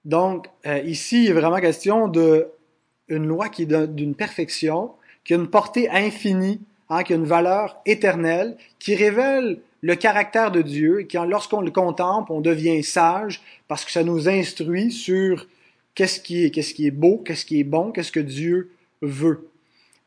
Donc, 0.09 0.47
euh, 0.67 0.79
ici, 0.81 1.25
il 1.25 1.31
est 1.31 1.35
vraiment 1.35 1.61
question 1.61 2.09
d'une 2.09 3.27
loi 3.27 3.51
qui 3.51 3.65
est 3.65 3.87
d'une 3.89 4.15
perfection, 4.15 4.93
qui 5.23 5.35
a 5.35 5.37
une 5.37 5.49
portée 5.49 5.91
infinie, 5.91 6.63
hein, 6.89 7.03
qui 7.03 7.13
a 7.13 7.17
une 7.17 7.27
valeur 7.27 7.77
éternelle, 7.85 8.57
qui 8.79 8.95
révèle 8.95 9.61
le 9.83 9.95
caractère 9.97 10.51
de 10.51 10.63
Dieu, 10.63 11.03
qui, 11.03 11.19
lorsqu'on 11.29 11.61
le 11.61 11.71
contemple, 11.71 12.33
on 12.33 12.41
devient 12.41 12.83
sage, 12.83 13.43
parce 13.69 13.85
que 13.85 13.91
ça 13.91 14.03
nous 14.03 14.31
instruit 14.31 14.91
sur 14.91 15.47
qu'est-ce 15.95 16.21
qui 16.21 16.47
est, 16.47 16.51
qu'est-ce 16.51 16.73
qui 16.73 16.87
est 16.87 16.91
beau, 16.91 17.19
qu'est-ce 17.19 17.45
qui 17.45 17.61
est 17.61 17.65
bon, 17.65 17.93
qu'est-ce 17.93 18.11
que 18.11 18.19
Dieu 18.19 18.71
veut. 19.03 19.47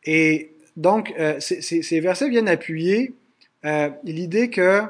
Et 0.04 0.50
donc, 0.78 1.14
euh, 1.20 1.40
ces 1.40 2.00
versets 2.00 2.28
viennent 2.28 2.50
appuyer 2.50 3.14
euh, 3.66 3.92
l'idée 4.04 4.50
que 4.50 4.82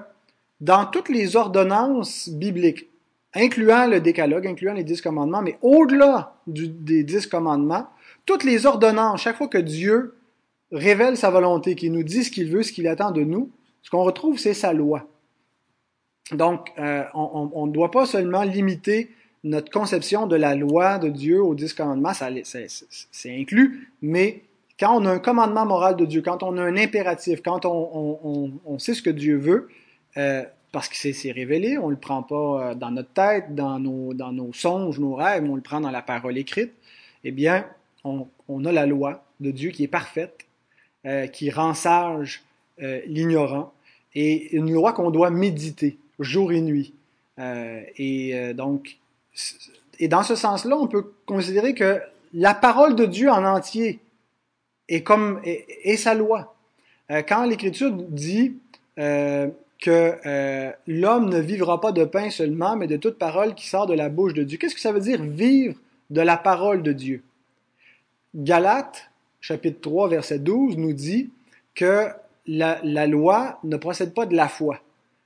dans 0.61 0.85
toutes 0.85 1.09
les 1.09 1.35
ordonnances 1.35 2.29
bibliques, 2.29 2.87
incluant 3.33 3.87
le 3.87 4.01
décalogue, 4.01 4.47
incluant 4.47 4.73
les 4.73 4.83
dix 4.83 5.01
commandements, 5.01 5.41
mais 5.41 5.57
au-delà 5.61 6.35
des 6.47 7.03
dix 7.03 7.27
commandements, 7.27 7.87
toutes 8.25 8.43
les 8.43 8.65
ordonnances, 8.65 9.21
chaque 9.21 9.37
fois 9.37 9.47
que 9.47 9.57
Dieu 9.57 10.15
révèle 10.71 11.17
sa 11.17 11.29
volonté, 11.29 11.75
qu'il 11.75 11.91
nous 11.91 12.03
dit 12.03 12.23
ce 12.23 12.31
qu'il 12.31 12.49
veut, 12.49 12.63
ce 12.63 12.71
qu'il 12.71 12.87
attend 12.87 13.11
de 13.11 13.23
nous, 13.23 13.49
ce 13.83 13.89
qu'on 13.89 14.03
retrouve, 14.03 14.37
c'est 14.37 14.53
sa 14.53 14.73
loi. 14.73 15.07
Donc, 16.31 16.71
euh, 16.77 17.03
on 17.13 17.67
ne 17.67 17.71
doit 17.71 17.91
pas 17.91 18.05
seulement 18.05 18.43
limiter 18.43 19.09
notre 19.43 19.71
conception 19.71 20.27
de 20.27 20.35
la 20.35 20.55
loi 20.55 20.99
de 20.99 21.09
Dieu 21.09 21.41
aux 21.41 21.55
dix 21.55 21.73
commandements, 21.73 22.13
c'est 22.13 23.39
inclus, 23.39 23.91
mais 24.01 24.43
quand 24.79 24.99
on 24.99 25.05
a 25.05 25.11
un 25.11 25.19
commandement 25.19 25.65
moral 25.65 25.95
de 25.95 26.05
Dieu, 26.05 26.21
quand 26.21 26.43
on 26.43 26.57
a 26.57 26.63
un 26.63 26.77
impératif, 26.77 27.41
quand 27.43 27.65
on, 27.65 28.79
sait 28.79 28.93
ce 28.93 29.01
que 29.01 29.09
Dieu 29.09 29.37
veut, 29.37 29.67
euh, 30.17 30.43
parce 30.71 30.87
que 30.87 30.95
c'est 30.95 31.31
révélé, 31.31 31.77
on 31.77 31.87
ne 31.87 31.91
le 31.91 31.99
prend 31.99 32.23
pas 32.23 32.71
euh, 32.71 32.75
dans 32.75 32.91
notre 32.91 33.11
tête, 33.11 33.55
dans 33.55 33.79
nos, 33.79 34.13
dans 34.13 34.31
nos 34.31 34.53
songes, 34.53 34.99
nos 34.99 35.15
rêves, 35.15 35.43
on 35.43 35.55
le 35.55 35.61
prend 35.61 35.81
dans 35.81 35.91
la 35.91 36.01
parole 36.01 36.37
écrite, 36.37 36.71
eh 37.23 37.31
bien, 37.31 37.65
on, 38.03 38.27
on 38.47 38.65
a 38.65 38.71
la 38.71 38.85
loi 38.85 39.23
de 39.39 39.51
Dieu 39.51 39.71
qui 39.71 39.83
est 39.83 39.89
parfaite, 39.89 40.45
euh, 41.05 41.27
qui 41.27 41.51
rend 41.51 41.73
sage 41.73 42.43
euh, 42.81 43.01
l'ignorant, 43.05 43.73
et 44.15 44.55
une 44.55 44.71
loi 44.71 44.93
qu'on 44.93 45.11
doit 45.11 45.29
méditer 45.29 45.97
jour 46.19 46.51
et 46.51 46.61
nuit. 46.61 46.93
Euh, 47.39 47.81
et 47.97 48.53
donc, 48.53 48.97
et 49.99 50.07
dans 50.07 50.23
ce 50.23 50.35
sens-là, 50.35 50.77
on 50.77 50.87
peut 50.87 51.13
considérer 51.25 51.73
que 51.73 52.01
la 52.33 52.53
parole 52.53 52.95
de 52.95 53.05
Dieu 53.05 53.29
en 53.29 53.45
entier 53.45 53.99
est 54.89 55.03
comme 55.03 55.41
est, 55.43 55.97
sa 55.97 56.13
loi. 56.13 56.55
Euh, 57.09 57.21
quand 57.21 57.45
l'Écriture 57.45 57.91
dit 57.91 58.57
euh, 58.99 59.47
que 59.81 60.15
euh, 60.25 60.71
l'homme 60.87 61.29
ne 61.29 61.39
vivra 61.39 61.81
pas 61.81 61.91
de 61.91 62.05
pain 62.05 62.29
seulement, 62.29 62.77
mais 62.77 62.87
de 62.87 62.97
toute 62.97 63.17
parole 63.17 63.55
qui 63.55 63.67
sort 63.67 63.87
de 63.87 63.93
la 63.93 64.09
bouche 64.09 64.33
de 64.33 64.43
Dieu, 64.43 64.57
qu'est-ce 64.57 64.75
que 64.75 64.81
ça 64.81 64.91
veut 64.91 65.01
dire 65.01 65.21
vivre 65.21 65.75
de 66.11 66.21
la 66.21 66.37
parole 66.37 66.83
de 66.83 66.93
Dieu? 66.93 67.23
Galates, 68.35 69.09
chapitre 69.41 69.81
3, 69.81 70.07
verset 70.07 70.39
12, 70.39 70.77
nous 70.77 70.93
dit 70.93 71.31
que 71.73 72.07
la, 72.45 72.79
la 72.83 73.07
loi 73.07 73.59
ne 73.63 73.75
procède 73.75 74.13
pas 74.13 74.27
de 74.27 74.35
la 74.35 74.47
foi, 74.47 74.79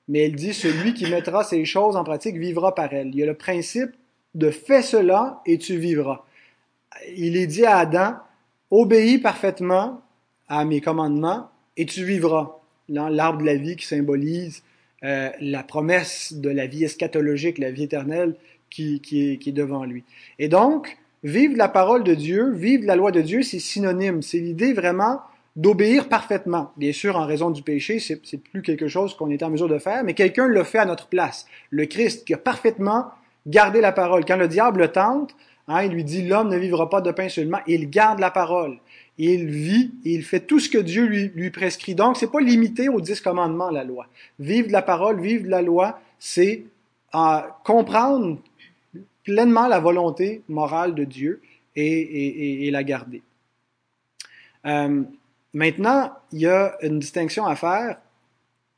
mais 0.08 0.20
elle 0.20 0.36
dit 0.36 0.54
celui 0.54 0.94
qui 0.94 1.10
mettra 1.10 1.44
ces 1.44 1.66
choses 1.66 1.98
en 1.98 2.06
pratique 2.06 2.38
vivra 2.38 2.74
par 2.74 2.94
elles. 2.94 3.10
Il 3.10 3.16
y 3.16 3.24
a 3.24 3.28
le 3.28 3.36
principe 3.36 3.92
de 4.36 4.50
fais 4.52 4.82
cela 4.82 5.42
et 5.46 5.58
tu 5.58 5.78
vivras. 5.78 6.24
Il 7.18 7.36
est 7.36 7.48
dit 7.48 7.66
à 7.66 7.78
Adam, 7.78 8.16
obéis 8.72 9.18
parfaitement 9.18 10.02
à 10.48 10.64
mes 10.64 10.80
commandements 10.80 11.50
et 11.76 11.86
tu 11.86 12.06
vivras. 12.06 12.60
L'arbre 12.90 13.40
de 13.40 13.46
la 13.46 13.56
vie 13.56 13.76
qui 13.76 13.86
symbolise 13.86 14.64
euh, 15.04 15.30
la 15.40 15.64
promesse 15.64 16.34
de 16.34 16.50
la 16.50 16.68
vie 16.68 16.84
eschatologique, 16.84 17.58
la 17.58 17.72
vie 17.72 17.84
éternelle 17.84 18.36
qui, 18.70 19.02
est, 19.14 19.52
devant 19.52 19.86
lui. 19.86 20.04
Et 20.40 20.48
donc, 20.48 20.98
vivre 21.24 21.56
la 21.56 21.70
parole 21.70 22.04
de 22.04 22.14
Dieu, 22.14 22.52
vivre 22.52 22.86
la 22.86 22.96
loi 22.96 23.12
de 23.12 23.22
Dieu, 23.22 23.42
c'est 23.42 23.60
synonyme. 23.60 24.22
C'est 24.22 24.40
l'idée 24.40 24.74
vraiment 24.74 25.22
d'obéir 25.56 26.10
parfaitement. 26.10 26.72
Bien 26.76 26.92
sûr, 26.92 27.16
en 27.16 27.26
raison 27.26 27.50
du 27.50 27.62
péché, 27.62 28.00
c'est, 28.00 28.20
c'est 28.26 28.38
plus 28.38 28.62
quelque 28.62 28.88
chose 28.88 29.16
qu'on 29.16 29.30
est 29.30 29.44
en 29.44 29.50
mesure 29.50 29.70
de 29.70 29.78
faire, 29.78 30.04
mais 30.04 30.14
quelqu'un 30.14 30.48
le 30.48 30.64
fait 30.64 30.80
à 30.80 30.86
notre 30.86 31.08
place. 31.08 31.46
Le 31.70 31.86
Christ 31.86 32.26
qui 32.26 32.34
a 32.34 32.38
parfaitement 32.38 33.06
gardé 33.48 33.82
la 33.82 33.92
parole. 33.92 34.26
Quand 34.26 34.38
le 34.38 34.48
diable 34.48 34.82
le 34.82 34.88
tente, 34.90 35.36
hein, 35.68 35.84
il 35.84 35.92
lui 35.92 36.04
dit 36.04 36.28
l'homme 36.28 36.50
ne 36.50 36.58
vivra 36.58 36.90
pas 36.90 37.02
de 37.02 37.12
pain 37.12 37.30
seulement, 37.30 37.60
il 37.68 37.90
garde 37.90 38.20
la 38.20 38.32
parole. 38.32 38.78
Il 39.18 39.46
vit 39.48 39.92
et 40.04 40.14
il 40.14 40.24
fait 40.24 40.42
tout 40.42 40.60
ce 40.60 40.70
que 40.70 40.78
Dieu 40.78 41.06
lui, 41.06 41.50
prescrit. 41.50 41.96
Donc, 41.96 42.18
c'est 42.18 42.32
pas 42.32 42.42
limité 42.42 42.90
aux 42.90 43.00
dix 43.00 43.22
commandements, 43.22 43.70
la 43.70 43.84
loi. 43.84 44.08
Vivre 44.40 44.68
de 44.68 44.74
la 44.74 44.82
parole, 44.82 45.22
vivre 45.22 45.46
de 45.46 45.50
la 45.50 45.62
loi, 45.62 46.00
c'est 46.20 46.66
euh, 47.14 47.40
comprendre 47.64 48.40
pleinement 49.24 49.68
la 49.68 49.80
volonté 49.80 50.42
morale 50.50 50.96
de 50.96 51.06
Dieu 51.06 51.42
et 51.76 52.70
la 52.72 52.84
garder. 52.84 53.22
Euh, 54.66 55.04
Maintenant, 55.56 56.12
il 56.34 56.40
y 56.40 56.48
a 56.48 56.76
une 56.82 57.00
distinction 57.00 57.46
à 57.46 57.56
faire 57.56 57.98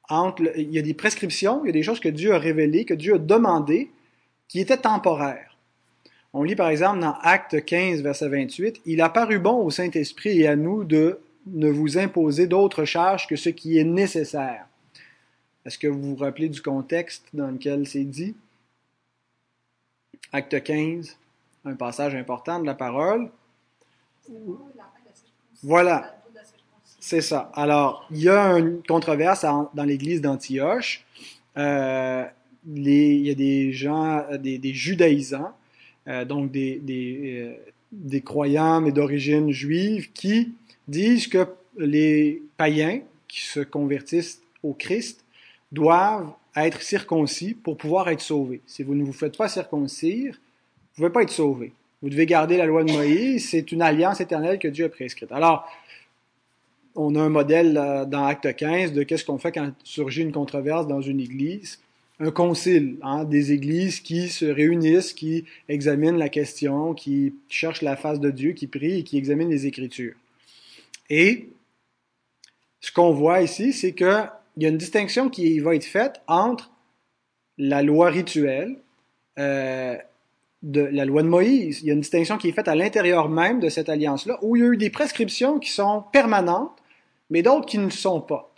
entre, 0.09 0.43
il 0.55 0.71
y 0.71 0.77
a 0.77 0.83
des 0.83 0.93
prescriptions, 0.93 1.63
il 1.63 1.67
y 1.67 1.69
a 1.71 1.73
des 1.73 1.81
choses 1.81 1.99
que 1.99 2.07
Dieu 2.07 2.35
a 2.35 2.37
révélées, 2.37 2.85
que 2.85 2.93
Dieu 2.93 3.15
a 3.15 3.17
demandées, 3.17 3.89
qui 4.47 4.59
étaient 4.59 4.77
temporaires. 4.77 5.46
On 6.33 6.43
lit 6.43 6.55
par 6.55 6.69
exemple 6.69 6.99
dans 6.99 7.15
Acte 7.21 7.63
15, 7.63 8.01
verset 8.01 8.29
28, 8.29 8.81
Il 8.85 9.01
a 9.01 9.09
paru 9.09 9.39
bon 9.39 9.63
au 9.63 9.71
Saint-Esprit 9.71 10.41
et 10.41 10.47
à 10.47 10.55
nous 10.55 10.83
de 10.83 11.19
ne 11.47 11.69
vous 11.69 11.97
imposer 11.97 12.47
d'autres 12.47 12.85
charges 12.85 13.27
que 13.27 13.35
ce 13.35 13.49
qui 13.49 13.77
est 13.77 13.83
nécessaire. 13.83 14.67
Est-ce 15.65 15.77
que 15.77 15.87
vous 15.87 16.15
vous 16.15 16.15
rappelez 16.15 16.49
du 16.49 16.61
contexte 16.61 17.25
dans 17.33 17.47
lequel 17.47 17.87
c'est 17.87 18.03
dit? 18.03 18.35
Acte 20.31 20.61
15, 20.61 21.17
un 21.65 21.75
passage 21.75 22.15
important 22.15 22.59
de 22.59 22.65
la 22.65 22.73
parole. 22.73 23.29
Voilà, 25.63 26.17
c'est 26.99 27.21
ça. 27.21 27.51
Alors, 27.53 28.05
il 28.11 28.23
y 28.23 28.29
a 28.29 28.57
une 28.57 28.81
controverse 28.83 29.45
dans 29.73 29.83
l'église 29.83 30.21
d'Antioche. 30.21 31.05
Euh, 31.57 32.25
il 32.65 32.87
y 32.89 33.31
a 33.31 33.35
des 33.35 33.71
gens, 33.71 34.25
des, 34.37 34.73
judaïsants, 34.73 35.53
euh, 36.07 36.25
donc 36.25 36.51
des, 36.51 36.81
euh, 36.89 37.53
des, 37.91 38.21
croyants, 38.21 38.81
mais 38.81 38.91
d'origine 38.91 39.51
juive, 39.51 40.11
qui 40.13 40.53
disent 40.87 41.27
que 41.27 41.47
les 41.77 42.41
païens 42.57 43.01
qui 43.27 43.41
se 43.41 43.59
convertissent 43.59 44.41
au 44.63 44.73
Christ 44.73 45.23
doivent 45.71 46.31
être 46.55 46.81
circoncis 46.81 47.53
pour 47.53 47.77
pouvoir 47.77 48.09
être 48.09 48.21
sauvés. 48.21 48.61
Si 48.65 48.83
vous 48.83 48.95
ne 48.95 49.03
vous 49.03 49.13
faites 49.13 49.37
pas 49.37 49.47
circoncire, 49.47 50.39
vous 50.95 51.03
ne 51.03 51.09
pouvez 51.09 51.13
pas 51.13 51.23
être 51.23 51.31
sauvé. 51.31 51.73
Vous 52.01 52.09
devez 52.09 52.25
garder 52.25 52.57
la 52.57 52.65
loi 52.65 52.83
de 52.83 52.91
Moïse, 52.91 53.49
c'est 53.49 53.71
une 53.71 53.81
alliance 53.81 54.21
éternelle 54.21 54.59
que 54.59 54.67
Dieu 54.67 54.85
a 54.85 54.89
prescrite. 54.89 55.31
Alors, 55.31 55.67
on 56.95 57.15
a 57.15 57.21
un 57.21 57.29
modèle 57.29 57.77
euh, 57.77 58.05
dans 58.05 58.25
Acte 58.25 58.55
15 58.55 58.93
de 58.93 59.03
qu'est-ce 59.03 59.25
qu'on 59.25 59.37
fait 59.37 59.51
quand 59.51 59.71
surgit 59.83 60.21
une 60.21 60.31
controverse 60.31 60.87
dans 60.87 61.01
une 61.01 61.19
église. 61.19 61.79
Un 62.19 62.31
concile, 62.31 62.97
hein, 63.03 63.25
des 63.25 63.51
églises 63.51 63.99
qui 63.99 64.29
se 64.29 64.45
réunissent, 64.45 65.13
qui 65.13 65.45
examinent 65.69 66.17
la 66.17 66.29
question, 66.29 66.93
qui 66.93 67.35
cherchent 67.47 67.83
la 67.83 67.95
face 67.95 68.19
de 68.19 68.31
Dieu, 68.31 68.53
qui 68.53 68.67
prient 68.67 68.99
et 68.99 69.03
qui 69.03 69.17
examinent 69.17 69.49
les 69.49 69.67
Écritures. 69.67 70.15
Et 71.09 71.49
ce 72.81 72.91
qu'on 72.91 73.11
voit 73.11 73.41
ici, 73.41 73.71
c'est 73.71 73.93
qu'il 73.93 74.29
y 74.57 74.65
a 74.65 74.69
une 74.69 74.77
distinction 74.77 75.29
qui 75.29 75.59
va 75.59 75.75
être 75.75 75.85
faite 75.85 76.21
entre 76.27 76.71
la 77.59 77.83
loi 77.83 78.09
rituelle, 78.09 78.77
euh, 79.37 79.95
de 80.63 80.81
la 80.81 81.05
loi 81.05 81.21
de 81.21 81.27
Moïse. 81.27 81.81
Il 81.81 81.87
y 81.87 81.91
a 81.91 81.93
une 81.93 82.01
distinction 82.01 82.37
qui 82.37 82.49
est 82.49 82.51
faite 82.51 82.67
à 82.67 82.75
l'intérieur 82.75 83.29
même 83.29 83.59
de 83.59 83.69
cette 83.69 83.89
alliance-là, 83.89 84.39
où 84.41 84.55
il 84.55 84.63
y 84.63 84.65
a 84.65 84.69
eu 84.69 84.77
des 84.77 84.89
prescriptions 84.89 85.59
qui 85.59 85.69
sont 85.69 86.03
permanentes 86.11 86.71
mais 87.29 87.41
d'autres 87.41 87.65
qui 87.65 87.77
ne 87.77 87.85
le 87.85 87.91
sont 87.91 88.21
pas. 88.21 88.53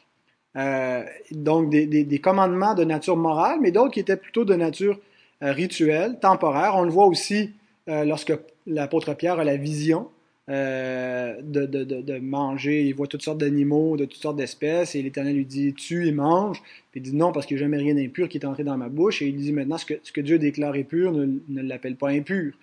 Euh, 0.56 1.04
donc 1.32 1.70
des, 1.70 1.86
des, 1.86 2.20
commandements 2.20 2.74
de 2.74 2.84
nature 2.84 3.16
morale, 3.16 3.60
mais 3.62 3.72
d'autres 3.72 3.94
qui 3.94 4.00
étaient 4.00 4.18
plutôt 4.18 4.46
de 4.46 4.56
nature 4.56 5.00
euh, 5.44 5.52
rituelle, 5.52 6.18
temporaire. 6.20 6.74
On 6.76 6.84
le 6.84 6.90
voit 6.90 7.06
aussi 7.06 7.52
euh, 7.88 8.04
lorsque 8.04 8.34
l'apôtre 8.66 9.14
Pierre 9.14 9.40
a 9.40 9.44
la 9.44 9.58
vision 9.58 10.08
de, 10.48 11.68
de, 11.68 11.84
de, 11.84 12.18
manger, 12.18 12.82
il 12.82 12.96
voit 12.96 13.06
toutes 13.06 13.22
sortes 13.22 13.38
d'animaux, 13.38 13.98
de 13.98 14.06
toutes 14.06 14.20
sortes 14.20 14.36
d'espèces, 14.36 14.96
et 14.96 15.04
l'Éternel 15.04 15.36
lui 15.36 15.46
dit 15.46 15.76
tue 15.76 16.08
et 16.08 16.12
mange. 16.12 16.64
Puis 16.90 17.02
il 17.02 17.04
dit 17.04 17.16
non 17.16 17.32
parce 17.32 17.46
qu'il 17.46 17.56
n'y 17.56 17.62
a 17.62 17.66
jamais 17.66 17.78
rien 17.78 17.94
d'impur 17.94 18.28
qui 18.28 18.40
est 18.40 18.46
entré 18.48 18.64
dans 18.64 18.76
ma 18.76 18.90
bouche, 18.90 19.22
et 19.22 19.28
il 19.28 19.36
dit 19.36 19.54
maintenant 19.54 19.78
ce 19.78 19.86
que, 19.86 19.94
ce 20.02 20.12
que 20.12 20.22
Dieu 20.22 20.40
déclare 20.40 20.74
impur 20.74 21.12
ne, 21.12 21.38
ne 21.50 21.62
l'appelle 21.62 21.96
pas 21.96 22.10
impur. 22.10 22.54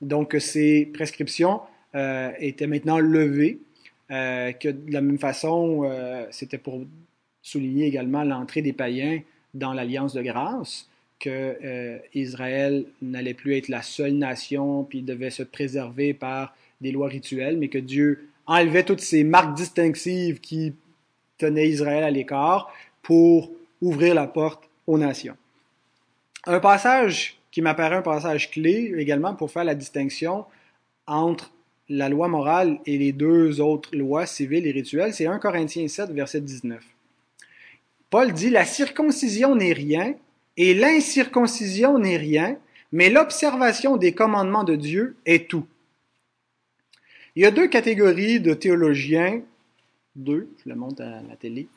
Donc 0.00 0.36
ces 0.38 0.88
prescriptions 0.94 1.62
étaient 2.38 2.68
maintenant 2.68 3.00
levées. 3.00 3.58
Que 4.08 4.68
de 4.68 4.92
la 4.92 5.00
même 5.00 5.18
façon, 5.18 5.90
c'était 6.30 6.58
pour 6.58 6.84
souligner 7.42 7.86
également 7.86 8.24
l'entrée 8.24 8.62
des 8.62 8.72
païens 8.72 9.20
dans 9.54 9.72
l'alliance 9.72 10.14
de 10.14 10.22
grâce, 10.22 10.88
que 11.20 11.56
euh, 11.64 11.98
Israël 12.14 12.86
n'allait 13.00 13.34
plus 13.34 13.56
être 13.56 13.68
la 13.68 13.82
seule 13.82 14.14
nation, 14.14 14.84
puis 14.84 15.02
devait 15.02 15.30
se 15.30 15.42
préserver 15.42 16.14
par 16.14 16.54
des 16.80 16.90
lois 16.90 17.08
rituelles, 17.08 17.58
mais 17.58 17.68
que 17.68 17.78
Dieu 17.78 18.28
enlevait 18.46 18.82
toutes 18.82 19.00
ces 19.00 19.22
marques 19.22 19.54
distinctives 19.54 20.40
qui 20.40 20.74
tenaient 21.38 21.68
Israël 21.68 22.02
à 22.02 22.10
l'écart 22.10 22.72
pour 23.02 23.52
ouvrir 23.80 24.14
la 24.14 24.26
porte 24.26 24.68
aux 24.86 24.98
nations. 24.98 25.36
Un 26.46 26.60
passage 26.60 27.38
qui 27.52 27.62
m'apparaît 27.62 27.96
un 27.96 28.02
passage 28.02 28.50
clé 28.50 28.92
également 28.96 29.34
pour 29.34 29.50
faire 29.50 29.64
la 29.64 29.74
distinction 29.74 30.44
entre 31.06 31.52
la 31.88 32.08
loi 32.08 32.26
morale 32.26 32.78
et 32.86 32.98
les 32.98 33.12
deux 33.12 33.60
autres 33.60 33.94
lois 33.94 34.26
civiles 34.26 34.66
et 34.66 34.72
rituelles, 34.72 35.14
c'est 35.14 35.26
1 35.26 35.38
Corinthiens 35.38 35.86
7, 35.86 36.10
verset 36.10 36.40
19. 36.40 36.82
Paul 38.12 38.34
dit, 38.34 38.50
la 38.50 38.66
circoncision 38.66 39.56
n'est 39.56 39.72
rien 39.72 40.14
et 40.58 40.74
l'incirconcision 40.74 41.98
n'est 41.98 42.18
rien, 42.18 42.58
mais 42.92 43.08
l'observation 43.08 43.96
des 43.96 44.12
commandements 44.12 44.64
de 44.64 44.76
Dieu 44.76 45.16
est 45.24 45.48
tout. 45.48 45.66
Il 47.34 47.42
y 47.42 47.46
a 47.46 47.50
deux 47.50 47.68
catégories 47.68 48.38
de 48.38 48.52
théologiens, 48.52 49.40
deux, 50.14 50.50
je 50.62 50.68
le 50.68 50.76
montre 50.76 51.00
à 51.00 51.22
la 51.22 51.36
télé, 51.36 51.68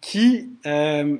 qui 0.00 0.48
euh, 0.64 1.18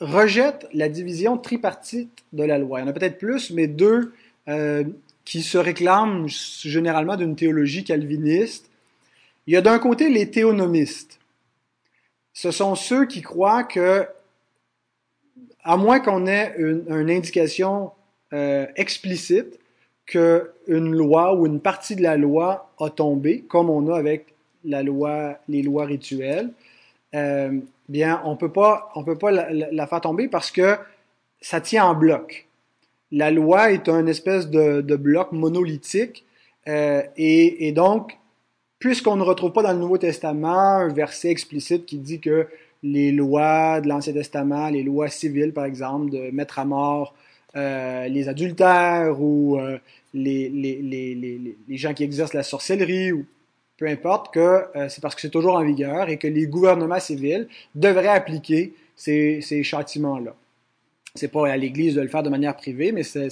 rejettent 0.00 0.66
la 0.72 0.88
division 0.88 1.36
tripartite 1.36 2.24
de 2.32 2.44
la 2.44 2.56
loi. 2.56 2.80
Il 2.80 2.84
y 2.84 2.86
en 2.86 2.88
a 2.88 2.94
peut-être 2.94 3.18
plus, 3.18 3.50
mais 3.50 3.66
deux 3.66 4.14
euh, 4.48 4.84
qui 5.26 5.42
se 5.42 5.58
réclament 5.58 6.26
généralement 6.26 7.18
d'une 7.18 7.36
théologie 7.36 7.84
calviniste. 7.84 8.70
Il 9.46 9.52
y 9.52 9.58
a 9.58 9.60
d'un 9.60 9.78
côté 9.78 10.08
les 10.08 10.30
théonomistes. 10.30 11.19
Ce 12.40 12.50
sont 12.52 12.74
ceux 12.74 13.04
qui 13.04 13.20
croient 13.20 13.64
que, 13.64 14.08
à 15.62 15.76
moins 15.76 16.00
qu'on 16.00 16.26
ait 16.26 16.54
une, 16.56 17.10
indication 17.10 17.90
euh, 18.32 18.66
explicite 18.76 19.58
qu'une 20.06 20.96
loi 20.96 21.34
ou 21.34 21.44
une 21.44 21.60
partie 21.60 21.96
de 21.96 22.02
la 22.02 22.16
loi 22.16 22.72
a 22.80 22.88
tombé, 22.88 23.42
comme 23.42 23.68
on 23.68 23.92
a 23.92 23.98
avec 23.98 24.32
les 24.64 24.82
lois 24.82 25.84
rituelles, 25.84 26.48
euh, 27.14 27.60
bien, 27.90 28.22
on 28.24 28.36
peut 28.36 28.50
pas, 28.50 28.90
on 28.94 29.04
peut 29.04 29.18
pas 29.18 29.32
la, 29.32 29.52
la, 29.52 29.86
faire 29.86 30.00
tomber 30.00 30.26
parce 30.26 30.50
que 30.50 30.78
ça 31.42 31.60
tient 31.60 31.84
en 31.84 31.94
bloc. 31.94 32.48
La 33.12 33.30
loi 33.30 33.70
est 33.70 33.86
un 33.90 34.06
espèce 34.06 34.48
de, 34.48 34.96
bloc 34.96 35.32
monolithique 35.32 36.24
euh, 36.68 37.02
et, 37.18 37.70
donc, 37.72 38.16
puisqu'on 38.80 39.16
ne 39.16 39.22
retrouve 39.22 39.52
pas 39.52 39.62
dans 39.62 39.72
le 39.72 39.78
Nouveau 39.78 39.98
Testament 39.98 40.78
un 40.78 40.92
verset 40.92 41.30
explicite 41.30 41.86
qui 41.86 41.98
dit 41.98 42.18
que 42.18 42.48
les 42.82 43.12
lois 43.12 43.80
de 43.80 43.88
l'Ancien 43.88 44.14
Testament, 44.14 44.70
les 44.70 44.82
lois 44.82 45.08
civiles 45.08 45.52
par 45.52 45.66
exemple, 45.66 46.10
de 46.10 46.30
mettre 46.32 46.58
à 46.58 46.64
mort 46.64 47.14
euh, 47.56 48.08
les 48.08 48.28
adultères 48.28 49.20
ou 49.20 49.58
euh, 49.58 49.78
les, 50.14 51.56
gens 51.70 51.94
qui 51.94 52.04
exercent 52.04 52.34
la 52.34 52.42
sorcellerie 52.42 53.12
ou 53.12 53.26
peu 53.76 53.86
importe, 53.86 54.32
que 54.32 54.64
euh, 54.76 54.88
c'est 54.88 55.00
parce 55.00 55.14
que 55.14 55.20
c'est 55.20 55.30
toujours 55.30 55.56
en 55.56 55.64
vigueur 55.64 56.08
et 56.08 56.16
que 56.16 56.26
les 56.26 56.46
gouvernements 56.46 57.00
civils 57.00 57.48
devraient 57.74 58.08
appliquer 58.08 58.74
ces, 58.96 59.40
ces 59.42 59.62
châtiments-là. 59.62 60.34
C'est 61.14 61.32
pas 61.32 61.48
à 61.48 61.56
l'Église 61.56 61.94
de 61.94 62.00
le 62.00 62.08
faire 62.08 62.22
de 62.22 62.28
manière 62.30 62.56
privée, 62.56 62.92
mais 62.92 63.02
c'est 63.02 63.28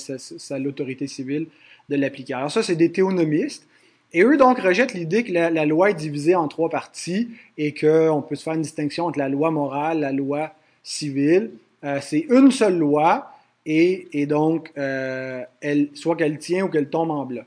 à 0.50 0.58
l'autorité 0.58 1.06
civile 1.06 1.46
de 1.88 1.96
l'appliquer. 1.96 2.34
Alors 2.34 2.50
ça, 2.50 2.62
c'est 2.62 2.76
des 2.76 2.90
théonomistes. 2.90 3.66
Et 4.12 4.22
eux, 4.22 4.36
donc, 4.36 4.58
rejettent 4.58 4.94
l'idée 4.94 5.22
que 5.22 5.32
la, 5.32 5.66
loi 5.66 5.90
est 5.90 5.94
divisée 5.94 6.34
en 6.34 6.48
trois 6.48 6.70
parties 6.70 7.28
et 7.58 7.74
qu'on 7.74 8.22
peut 8.26 8.36
se 8.36 8.42
faire 8.42 8.54
une 8.54 8.62
distinction 8.62 9.06
entre 9.06 9.18
la 9.18 9.28
loi 9.28 9.50
morale, 9.50 10.00
la 10.00 10.12
loi 10.12 10.52
civile. 10.82 11.50
Euh, 11.84 11.98
c'est 12.00 12.26
une 12.30 12.50
seule 12.50 12.78
loi 12.78 13.30
et, 13.66 14.26
donc, 14.26 14.72
euh, 14.78 15.44
soit 15.92 16.16
qu'elle 16.16 16.38
tient 16.38 16.64
ou 16.64 16.68
qu'elle 16.68 16.88
tombe 16.88 17.10
en 17.10 17.26
blanc. 17.26 17.44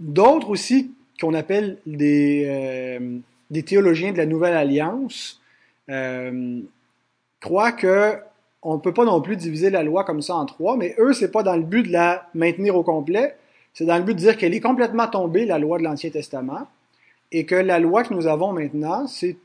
D'autres 0.00 0.50
aussi, 0.50 0.90
qu'on 1.20 1.32
appelle 1.32 1.78
des, 1.86 2.44
euh, 2.48 3.18
des 3.50 3.62
théologiens 3.62 4.12
de 4.12 4.18
la 4.18 4.26
Nouvelle 4.26 4.56
Alliance, 4.56 5.40
croient 7.40 7.72
que 7.72 8.18
on 8.62 8.74
ne 8.74 8.80
peut 8.80 8.92
pas 8.92 9.04
non 9.04 9.20
plus 9.20 9.36
diviser 9.36 9.70
la 9.70 9.84
loi 9.84 10.02
comme 10.02 10.20
ça 10.20 10.34
en 10.34 10.44
trois, 10.44 10.76
mais 10.76 10.96
eux, 10.98 11.12
c'est 11.12 11.30
pas 11.30 11.44
dans 11.44 11.54
le 11.54 11.62
but 11.62 11.84
de 11.84 11.92
la 11.92 12.26
maintenir 12.34 12.74
au 12.74 12.82
complet, 12.82 13.36
c'est 13.76 13.84
dans 13.84 13.98
le 13.98 14.04
but 14.04 14.14
de 14.14 14.20
dire 14.20 14.38
qu'elle 14.38 14.54
est 14.54 14.60
complètement 14.60 15.06
tombée, 15.06 15.44
la 15.44 15.58
loi 15.58 15.76
de 15.76 15.82
l'Ancien 15.82 16.08
Testament, 16.08 16.66
et 17.30 17.44
que 17.44 17.54
la 17.54 17.78
loi 17.78 18.04
que 18.04 18.14
nous 18.14 18.26
avons 18.26 18.50
maintenant, 18.50 19.06
c'est 19.06 19.36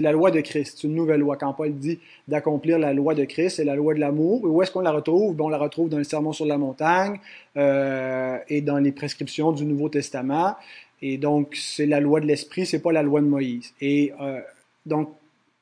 la 0.00 0.10
loi 0.10 0.32
de 0.32 0.40
Christ, 0.40 0.78
c'est 0.80 0.88
une 0.88 0.96
nouvelle 0.96 1.20
loi. 1.20 1.36
Quand 1.36 1.52
Paul 1.52 1.72
dit 1.72 2.00
d'accomplir 2.26 2.80
la 2.80 2.92
loi 2.92 3.14
de 3.14 3.24
Christ, 3.24 3.56
c'est 3.56 3.64
la 3.64 3.76
loi 3.76 3.94
de 3.94 4.00
l'amour. 4.00 4.42
Où 4.42 4.60
est-ce 4.60 4.72
qu'on 4.72 4.80
la 4.80 4.90
retrouve? 4.90 5.40
on 5.40 5.48
la 5.50 5.58
retrouve 5.58 5.88
dans 5.88 5.98
le 5.98 6.04
Sermon 6.04 6.32
sur 6.32 6.46
la 6.46 6.58
montagne 6.58 7.20
euh, 7.56 8.38
et 8.48 8.60
dans 8.60 8.78
les 8.78 8.90
prescriptions 8.90 9.52
du 9.52 9.64
Nouveau 9.64 9.88
Testament. 9.88 10.56
Et 11.00 11.16
donc, 11.16 11.54
c'est 11.54 11.86
la 11.86 12.00
loi 12.00 12.18
de 12.18 12.26
l'Esprit, 12.26 12.66
c'est 12.66 12.80
pas 12.80 12.90
la 12.90 13.04
loi 13.04 13.20
de 13.20 13.26
Moïse. 13.26 13.72
Et 13.80 14.12
euh, 14.20 14.40
donc, 14.84 15.10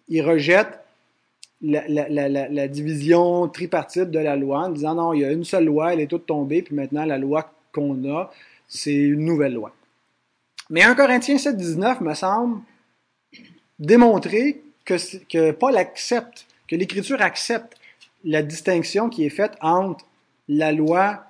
il 0.09 0.23
rejette 0.23 0.81
la, 1.61 1.87
la, 1.89 2.29
la, 2.29 2.69
division 2.69 3.49
tripartite 3.49 4.11
de 4.11 4.19
la 4.19 4.37
loi 4.37 4.61
en 4.61 4.69
disant 4.71 4.95
non, 4.95 5.13
il 5.13 5.21
y 5.21 5.25
a 5.27 5.33
une 5.33 5.45
seule 5.45 5.67
loi, 5.67 5.93
elle 5.93 6.01
est 6.01 6.07
toute 6.07 6.25
tombée, 6.25 6.63
puis 6.63 6.75
maintenant 6.75 7.05
la 7.05 7.19
loi 7.19 7.51
qu'on 7.77 8.11
a, 8.11 8.33
c'est 8.69 8.95
une 8.95 9.25
nouvelle 9.25 9.55
loi. 9.55 9.73
Mais 10.71 10.83
1 10.83 10.95
Corinthiens 10.95 11.39
7, 11.39 11.57
19 11.57 12.01
me 12.01 12.15
semble 12.15 12.61
démontrer 13.79 14.63
que, 14.85 14.97
que 15.27 15.53
Paul 15.53 15.77
accepte, 15.77 16.47
que 16.67 16.75
l'Écriture 16.75 17.23
accepte 17.23 17.77
la 18.25 18.43
distinction 18.43 19.09
qui 19.09 19.25
est 19.25 19.31
faite 19.31 19.53
entre 19.61 20.05
la 20.49 20.73
loi 20.73 21.25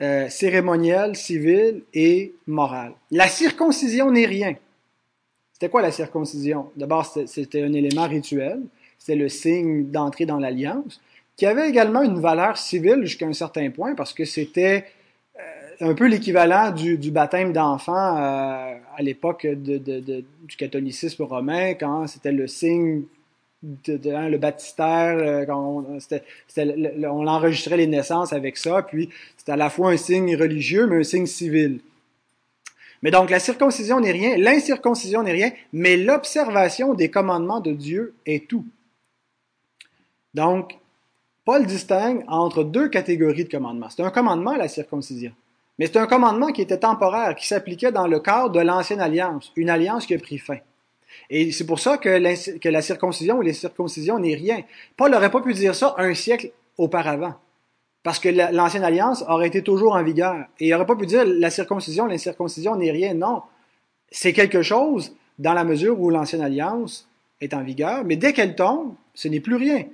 euh, 0.00 0.28
cérémonielle, 0.28 1.16
civile 1.16 1.82
et 1.92 2.34
morale. 2.46 2.92
La 3.10 3.28
circoncision 3.28 4.10
n'est 4.10 4.26
rien. 4.26 4.54
C'était 5.52 5.70
quoi 5.70 5.82
la 5.82 5.90
circoncision? 5.90 6.70
D'abord, 6.76 7.06
c'était 7.26 7.62
un 7.62 7.72
élément 7.72 8.06
rituel, 8.06 8.60
c'était 8.98 9.16
le 9.16 9.28
signe 9.28 9.90
d'entrée 9.90 10.26
dans 10.26 10.38
l'alliance, 10.38 11.00
qui 11.36 11.46
avait 11.46 11.68
également 11.68 12.02
une 12.02 12.20
valeur 12.20 12.56
civile 12.58 13.00
jusqu'à 13.02 13.26
un 13.26 13.32
certain 13.32 13.70
point, 13.70 13.94
parce 13.94 14.12
que 14.12 14.24
c'était 14.24 14.86
un 15.80 15.94
peu 15.94 16.06
l'équivalent 16.06 16.70
du, 16.70 17.10
baptême 17.10 17.52
d'enfant 17.52 18.16
euh, 18.16 18.76
à 18.96 19.02
l'époque 19.02 19.46
du 19.46 20.56
catholicisme 20.56 21.22
romain, 21.22 21.74
quand 21.74 22.06
c'était 22.06 22.32
le 22.32 22.46
signe 22.46 23.04
de, 23.62 24.12
hein, 24.12 24.28
le 24.28 24.38
baptistère, 24.38 25.16
euh, 25.18 25.44
quand 25.44 25.84
on 26.56 27.26
enregistrait 27.26 27.76
les 27.76 27.86
naissances 27.86 28.32
avec 28.32 28.56
ça, 28.56 28.82
puis 28.82 29.08
c'était 29.36 29.52
à 29.52 29.56
la 29.56 29.70
fois 29.70 29.90
un 29.90 29.96
signe 29.96 30.36
religieux, 30.36 30.86
mais 30.86 30.98
un 30.98 31.02
signe 31.02 31.26
civil. 31.26 31.80
Mais 33.02 33.10
donc 33.10 33.30
la 33.30 33.38
circoncision 33.38 34.00
n'est 34.00 34.12
rien, 34.12 34.36
l'incirconcision 34.36 35.22
n'est 35.22 35.32
rien, 35.32 35.52
mais 35.72 35.96
l'observation 35.96 36.94
des 36.94 37.10
commandements 37.10 37.60
de 37.60 37.72
Dieu 37.72 38.14
est 38.24 38.48
tout. 38.48 38.64
Donc, 40.34 40.76
Paul 41.46 41.64
distingue 41.64 42.24
entre 42.28 42.62
deux 42.64 42.88
catégories 42.88 43.44
de 43.44 43.50
commandements. 43.50 43.88
C'est 43.88 44.02
un 44.02 44.10
commandement, 44.10 44.54
la 44.54 44.68
circoncision. 44.68 45.32
Mais 45.78 45.86
c'est 45.86 45.98
un 45.98 46.06
commandement 46.06 46.48
qui 46.48 46.62
était 46.62 46.78
temporaire, 46.78 47.34
qui 47.34 47.46
s'appliquait 47.46 47.92
dans 47.92 48.06
le 48.06 48.20
cadre 48.20 48.50
de 48.50 48.60
l'ancienne 48.60 49.00
alliance, 49.00 49.52
une 49.56 49.70
alliance 49.70 50.06
qui 50.06 50.14
a 50.14 50.18
pris 50.18 50.38
fin. 50.38 50.58
Et 51.28 51.52
c'est 51.52 51.66
pour 51.66 51.80
ça 51.80 51.98
que 51.98 52.08
la, 52.08 52.82
circoncision 52.82 53.38
ou 53.38 53.42
les 53.42 53.52
circoncisions 53.52 54.18
n'est 54.18 54.34
rien. 54.34 54.62
Paul 54.96 55.10
n'aurait 55.10 55.30
pas 55.30 55.40
pu 55.40 55.52
dire 55.54 55.74
ça 55.74 55.94
un 55.98 56.14
siècle 56.14 56.50
auparavant. 56.78 57.34
Parce 58.02 58.18
que 58.20 58.28
l'ancienne 58.28 58.84
alliance 58.84 59.24
aurait 59.28 59.48
été 59.48 59.62
toujours 59.62 59.94
en 59.94 60.02
vigueur. 60.02 60.46
Et 60.60 60.68
il 60.68 60.70
n'aurait 60.70 60.86
pas 60.86 60.94
pu 60.94 61.06
dire 61.06 61.24
la 61.26 61.50
circoncision, 61.50 62.06
l'incirconcision 62.06 62.76
n'est 62.76 62.92
rien. 62.92 63.14
Non. 63.14 63.42
C'est 64.10 64.32
quelque 64.32 64.62
chose 64.62 65.12
dans 65.38 65.52
la 65.52 65.64
mesure 65.64 66.00
où 66.00 66.10
l'ancienne 66.10 66.42
alliance 66.42 67.08
est 67.40 67.52
en 67.52 67.62
vigueur, 67.62 68.04
mais 68.04 68.16
dès 68.16 68.32
qu'elle 68.32 68.54
tombe, 68.54 68.94
ce 69.14 69.28
n'est 69.28 69.40
plus 69.40 69.56
rien. 69.56 69.84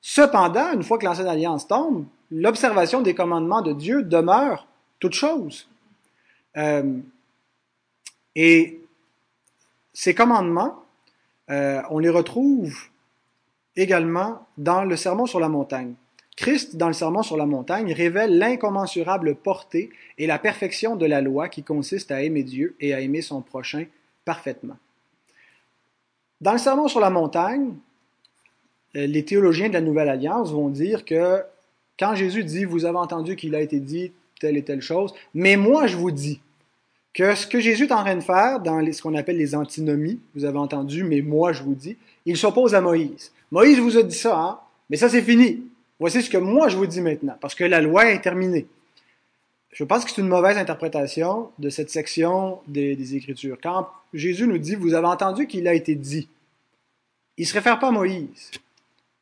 Cependant, 0.00 0.72
une 0.72 0.82
fois 0.82 0.98
que 0.98 1.04
l'ancienne 1.04 1.28
alliance 1.28 1.68
tombe, 1.68 2.06
l'observation 2.30 3.02
des 3.02 3.14
commandements 3.14 3.62
de 3.62 3.72
Dieu 3.72 4.02
demeure 4.02 4.66
toute 4.98 5.14
chose. 5.14 5.68
Euh, 6.56 6.98
et 8.34 8.80
ces 9.92 10.14
commandements, 10.14 10.84
euh, 11.50 11.82
on 11.90 11.98
les 11.98 12.10
retrouve 12.10 12.88
également 13.76 14.46
dans 14.56 14.84
le 14.84 14.96
Sermon 14.96 15.26
sur 15.26 15.40
la 15.40 15.48
montagne. 15.48 15.94
Christ, 16.36 16.76
dans 16.76 16.86
le 16.86 16.92
Sermon 16.92 17.22
sur 17.22 17.36
la 17.36 17.46
montagne, 17.46 17.92
révèle 17.92 18.38
l'incommensurable 18.38 19.34
portée 19.34 19.90
et 20.18 20.26
la 20.28 20.38
perfection 20.38 20.94
de 20.94 21.04
la 21.04 21.20
loi 21.20 21.48
qui 21.48 21.64
consiste 21.64 22.12
à 22.12 22.22
aimer 22.22 22.44
Dieu 22.44 22.76
et 22.78 22.94
à 22.94 23.00
aimer 23.00 23.22
son 23.22 23.40
prochain 23.40 23.86
parfaitement. 24.24 24.76
Dans 26.40 26.52
le 26.52 26.58
Sermon 26.58 26.86
sur 26.86 27.00
la 27.00 27.10
montagne, 27.10 27.74
euh, 28.94 29.06
les 29.06 29.24
théologiens 29.24 29.68
de 29.68 29.74
la 29.74 29.80
Nouvelle 29.80 30.08
Alliance 30.08 30.52
vont 30.52 30.68
dire 30.68 31.04
que 31.04 31.42
quand 31.98 32.14
Jésus 32.14 32.44
dit, 32.44 32.64
vous 32.64 32.84
avez 32.84 32.98
entendu 32.98 33.34
qu'il 33.34 33.56
a 33.56 33.60
été 33.60 33.80
dit, 33.80 34.12
telle 34.38 34.56
et 34.56 34.62
telle 34.62 34.80
chose. 34.80 35.12
Mais 35.34 35.56
moi, 35.56 35.86
je 35.86 35.96
vous 35.96 36.10
dis 36.10 36.40
que 37.14 37.34
ce 37.34 37.46
que 37.46 37.60
Jésus 37.60 37.84
est 37.84 37.92
en 37.92 38.02
train 38.02 38.16
de 38.16 38.22
faire 38.22 38.60
dans 38.60 38.80
ce 38.92 39.02
qu'on 39.02 39.14
appelle 39.14 39.38
les 39.38 39.54
antinomies, 39.54 40.20
vous 40.34 40.44
avez 40.44 40.58
entendu, 40.58 41.04
mais 41.04 41.20
moi, 41.20 41.52
je 41.52 41.62
vous 41.62 41.74
dis, 41.74 41.96
il 42.26 42.36
s'oppose 42.36 42.74
à 42.74 42.80
Moïse. 42.80 43.32
Moïse 43.50 43.78
vous 43.80 43.96
a 43.96 44.02
dit 44.02 44.14
ça, 44.14 44.38
hein? 44.38 44.58
mais 44.90 44.96
ça, 44.96 45.08
c'est 45.08 45.22
fini. 45.22 45.62
Voici 45.98 46.22
ce 46.22 46.30
que 46.30 46.38
moi, 46.38 46.68
je 46.68 46.76
vous 46.76 46.86
dis 46.86 47.00
maintenant, 47.00 47.36
parce 47.40 47.54
que 47.54 47.64
la 47.64 47.80
loi 47.80 48.10
est 48.10 48.20
terminée. 48.20 48.66
Je 49.72 49.84
pense 49.84 50.04
que 50.04 50.10
c'est 50.10 50.20
une 50.20 50.28
mauvaise 50.28 50.56
interprétation 50.56 51.50
de 51.58 51.70
cette 51.70 51.90
section 51.90 52.60
des, 52.68 52.96
des, 52.96 53.16
Écritures. 53.16 53.58
Quand 53.62 53.88
Jésus 54.14 54.46
nous 54.46 54.58
dit, 54.58 54.74
vous 54.74 54.94
avez 54.94 55.06
entendu 55.06 55.46
qu'il 55.46 55.66
a 55.68 55.74
été 55.74 55.94
dit, 55.94 56.28
il 57.36 57.42
ne 57.42 57.46
se 57.46 57.54
réfère 57.54 57.78
pas 57.78 57.88
à 57.88 57.92
Moïse. 57.92 58.50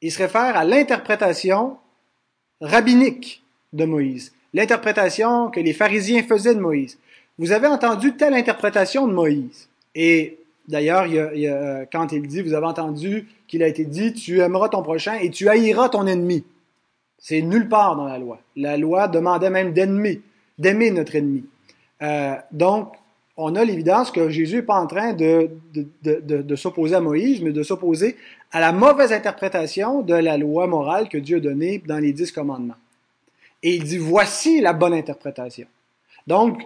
Il 0.02 0.12
se 0.12 0.18
réfère 0.18 0.56
à 0.56 0.64
l'interprétation 0.64 1.78
rabbinique 2.60 3.42
de 3.72 3.84
Moïse 3.84 4.32
l'interprétation 4.54 5.50
que 5.50 5.60
les 5.60 5.72
pharisiens 5.72 6.22
faisaient 6.22 6.54
de 6.54 6.60
Moïse. 6.60 6.98
Vous 7.38 7.52
avez 7.52 7.66
entendu 7.66 8.16
telle 8.16 8.34
interprétation 8.34 9.06
de 9.06 9.12
Moïse. 9.12 9.68
Et 9.94 10.38
d'ailleurs, 10.68 11.06
euh, 11.10 11.84
quand 11.92 12.12
il 12.12 12.26
dit, 12.26 12.42
vous 12.42 12.54
avez 12.54 12.66
entendu 12.66 13.28
qu'il 13.46 13.62
a 13.62 13.68
été 13.68 13.84
dit, 13.84 14.12
tu 14.12 14.40
aimeras 14.40 14.70
ton 14.70 14.82
prochain 14.82 15.14
et 15.14 15.30
tu 15.30 15.48
haïras 15.48 15.90
ton 15.90 16.06
ennemi. 16.06 16.44
C'est 17.18 17.42
nulle 17.42 17.68
part 17.68 17.96
dans 17.96 18.06
la 18.06 18.18
loi. 18.18 18.38
La 18.56 18.76
loi 18.76 19.08
demandait 19.08 19.50
même 19.50 19.72
d'aimer, 19.72 20.22
d'aimer 20.58 20.90
notre 20.90 21.16
ennemi. 21.16 21.44
Euh, 22.02 22.34
donc, 22.52 22.94
on 23.38 23.54
a 23.54 23.64
l'évidence 23.64 24.10
que 24.10 24.30
Jésus 24.30 24.56
n'est 24.56 24.62
pas 24.62 24.80
en 24.80 24.86
train 24.86 25.12
de, 25.12 25.50
de 25.74 26.56
s'opposer 26.56 26.94
à 26.94 27.00
Moïse, 27.00 27.42
mais 27.42 27.52
de 27.52 27.62
s'opposer 27.62 28.16
à 28.50 28.60
la 28.60 28.72
mauvaise 28.72 29.12
interprétation 29.12 30.00
de 30.00 30.14
la 30.14 30.38
loi 30.38 30.66
morale 30.66 31.10
que 31.10 31.18
Dieu 31.18 31.36
a 31.36 31.40
donnée 31.40 31.82
dans 31.86 31.98
les 31.98 32.14
dix 32.14 32.32
commandements. 32.32 32.76
Et 33.66 33.74
il 33.74 33.82
dit, 33.82 33.98
voici 33.98 34.60
la 34.60 34.72
bonne 34.72 34.94
interprétation. 34.94 35.66
Donc, 36.28 36.62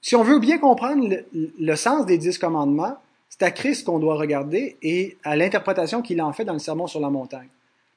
si 0.00 0.16
on 0.16 0.22
veut 0.22 0.38
bien 0.38 0.56
comprendre 0.56 1.06
le, 1.34 1.76
sens 1.76 2.06
des 2.06 2.16
dix 2.16 2.38
commandements, 2.38 2.96
c'est 3.28 3.42
à 3.42 3.50
Christ 3.50 3.84
qu'on 3.84 3.98
doit 3.98 4.14
regarder 4.14 4.78
et 4.80 5.18
à 5.22 5.36
l'interprétation 5.36 6.00
qu'il 6.00 6.22
en 6.22 6.32
fait 6.32 6.46
dans 6.46 6.54
le 6.54 6.60
Sermon 6.60 6.86
sur 6.86 6.98
la 6.98 7.10
montagne. 7.10 7.48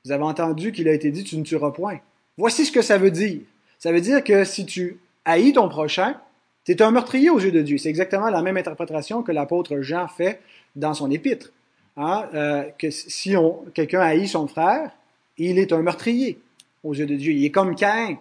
Vous 0.03 0.11
avez 0.11 0.25
entendu 0.25 0.73
qu'il 0.73 0.89
a 0.89 0.91
été 0.91 1.09
dit, 1.09 1.23
tu 1.23 1.37
ne 1.37 1.43
tueras 1.43 1.71
point. 1.71 1.99
Voici 2.37 2.65
ce 2.65 2.71
que 2.73 2.81
ça 2.81 2.97
veut 2.97 3.11
dire. 3.11 3.39
Ça 3.79 3.93
veut 3.93 4.01
dire 4.01 4.25
que 4.25 4.43
si 4.43 4.65
tu 4.65 4.99
haïs 5.23 5.53
ton 5.53 5.69
prochain, 5.69 6.19
tu 6.65 6.73
es 6.73 6.81
un 6.81 6.91
meurtrier 6.91 7.29
aux 7.29 7.39
yeux 7.39 7.53
de 7.53 7.61
Dieu. 7.61 7.77
C'est 7.77 7.87
exactement 7.87 8.29
la 8.29 8.41
même 8.41 8.57
interprétation 8.57 9.23
que 9.23 9.31
l'apôtre 9.31 9.79
Jean 9.79 10.09
fait 10.09 10.41
dans 10.75 10.93
son 10.93 11.09
épître. 11.11 11.53
Hein? 11.95 12.27
Euh, 12.33 12.65
que 12.77 12.89
si 12.89 13.35
quelqu'un 13.73 14.01
haït 14.01 14.27
son 14.27 14.49
frère, 14.49 14.91
il 15.37 15.59
est 15.59 15.71
un 15.71 15.81
meurtrier 15.81 16.41
aux 16.85 16.93
yeux 16.93 17.05
de 17.05 17.15
Dieu. 17.15 17.33
Il 17.33 17.43
est 17.43 17.51
comme 17.51 17.75
Cain. 17.75 18.17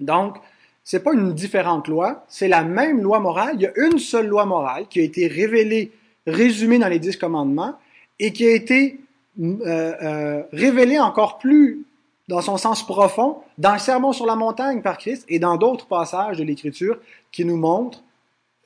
Donc, 0.00 0.38
c'est 0.82 1.02
pas 1.02 1.14
une 1.14 1.32
différente 1.32 1.88
loi, 1.88 2.24
c'est 2.28 2.48
la 2.48 2.62
même 2.64 3.00
loi 3.00 3.20
morale. 3.20 3.52
Il 3.54 3.62
y 3.62 3.66
a 3.66 3.72
une 3.76 3.98
seule 3.98 4.26
loi 4.26 4.44
morale 4.44 4.86
qui 4.88 5.00
a 5.00 5.02
été 5.02 5.26
révélée, 5.28 5.92
résumée 6.26 6.78
dans 6.78 6.88
les 6.88 6.98
dix 6.98 7.16
commandements 7.16 7.74
et 8.18 8.32
qui 8.32 8.46
a 8.46 8.54
été 8.54 9.00
euh, 9.40 9.56
euh, 9.66 10.42
révélée 10.52 10.98
encore 10.98 11.38
plus 11.38 11.84
dans 12.28 12.40
son 12.40 12.56
sens 12.56 12.84
profond, 12.86 13.38
dans 13.58 13.74
le 13.74 13.78
Sermon 13.78 14.12
sur 14.12 14.26
la 14.26 14.36
montagne 14.36 14.80
par 14.80 14.98
Christ 14.98 15.24
et 15.28 15.38
dans 15.38 15.56
d'autres 15.56 15.86
passages 15.86 16.38
de 16.38 16.44
l'Écriture 16.44 16.98
qui 17.32 17.44
nous 17.44 17.56
montrent 17.56 18.02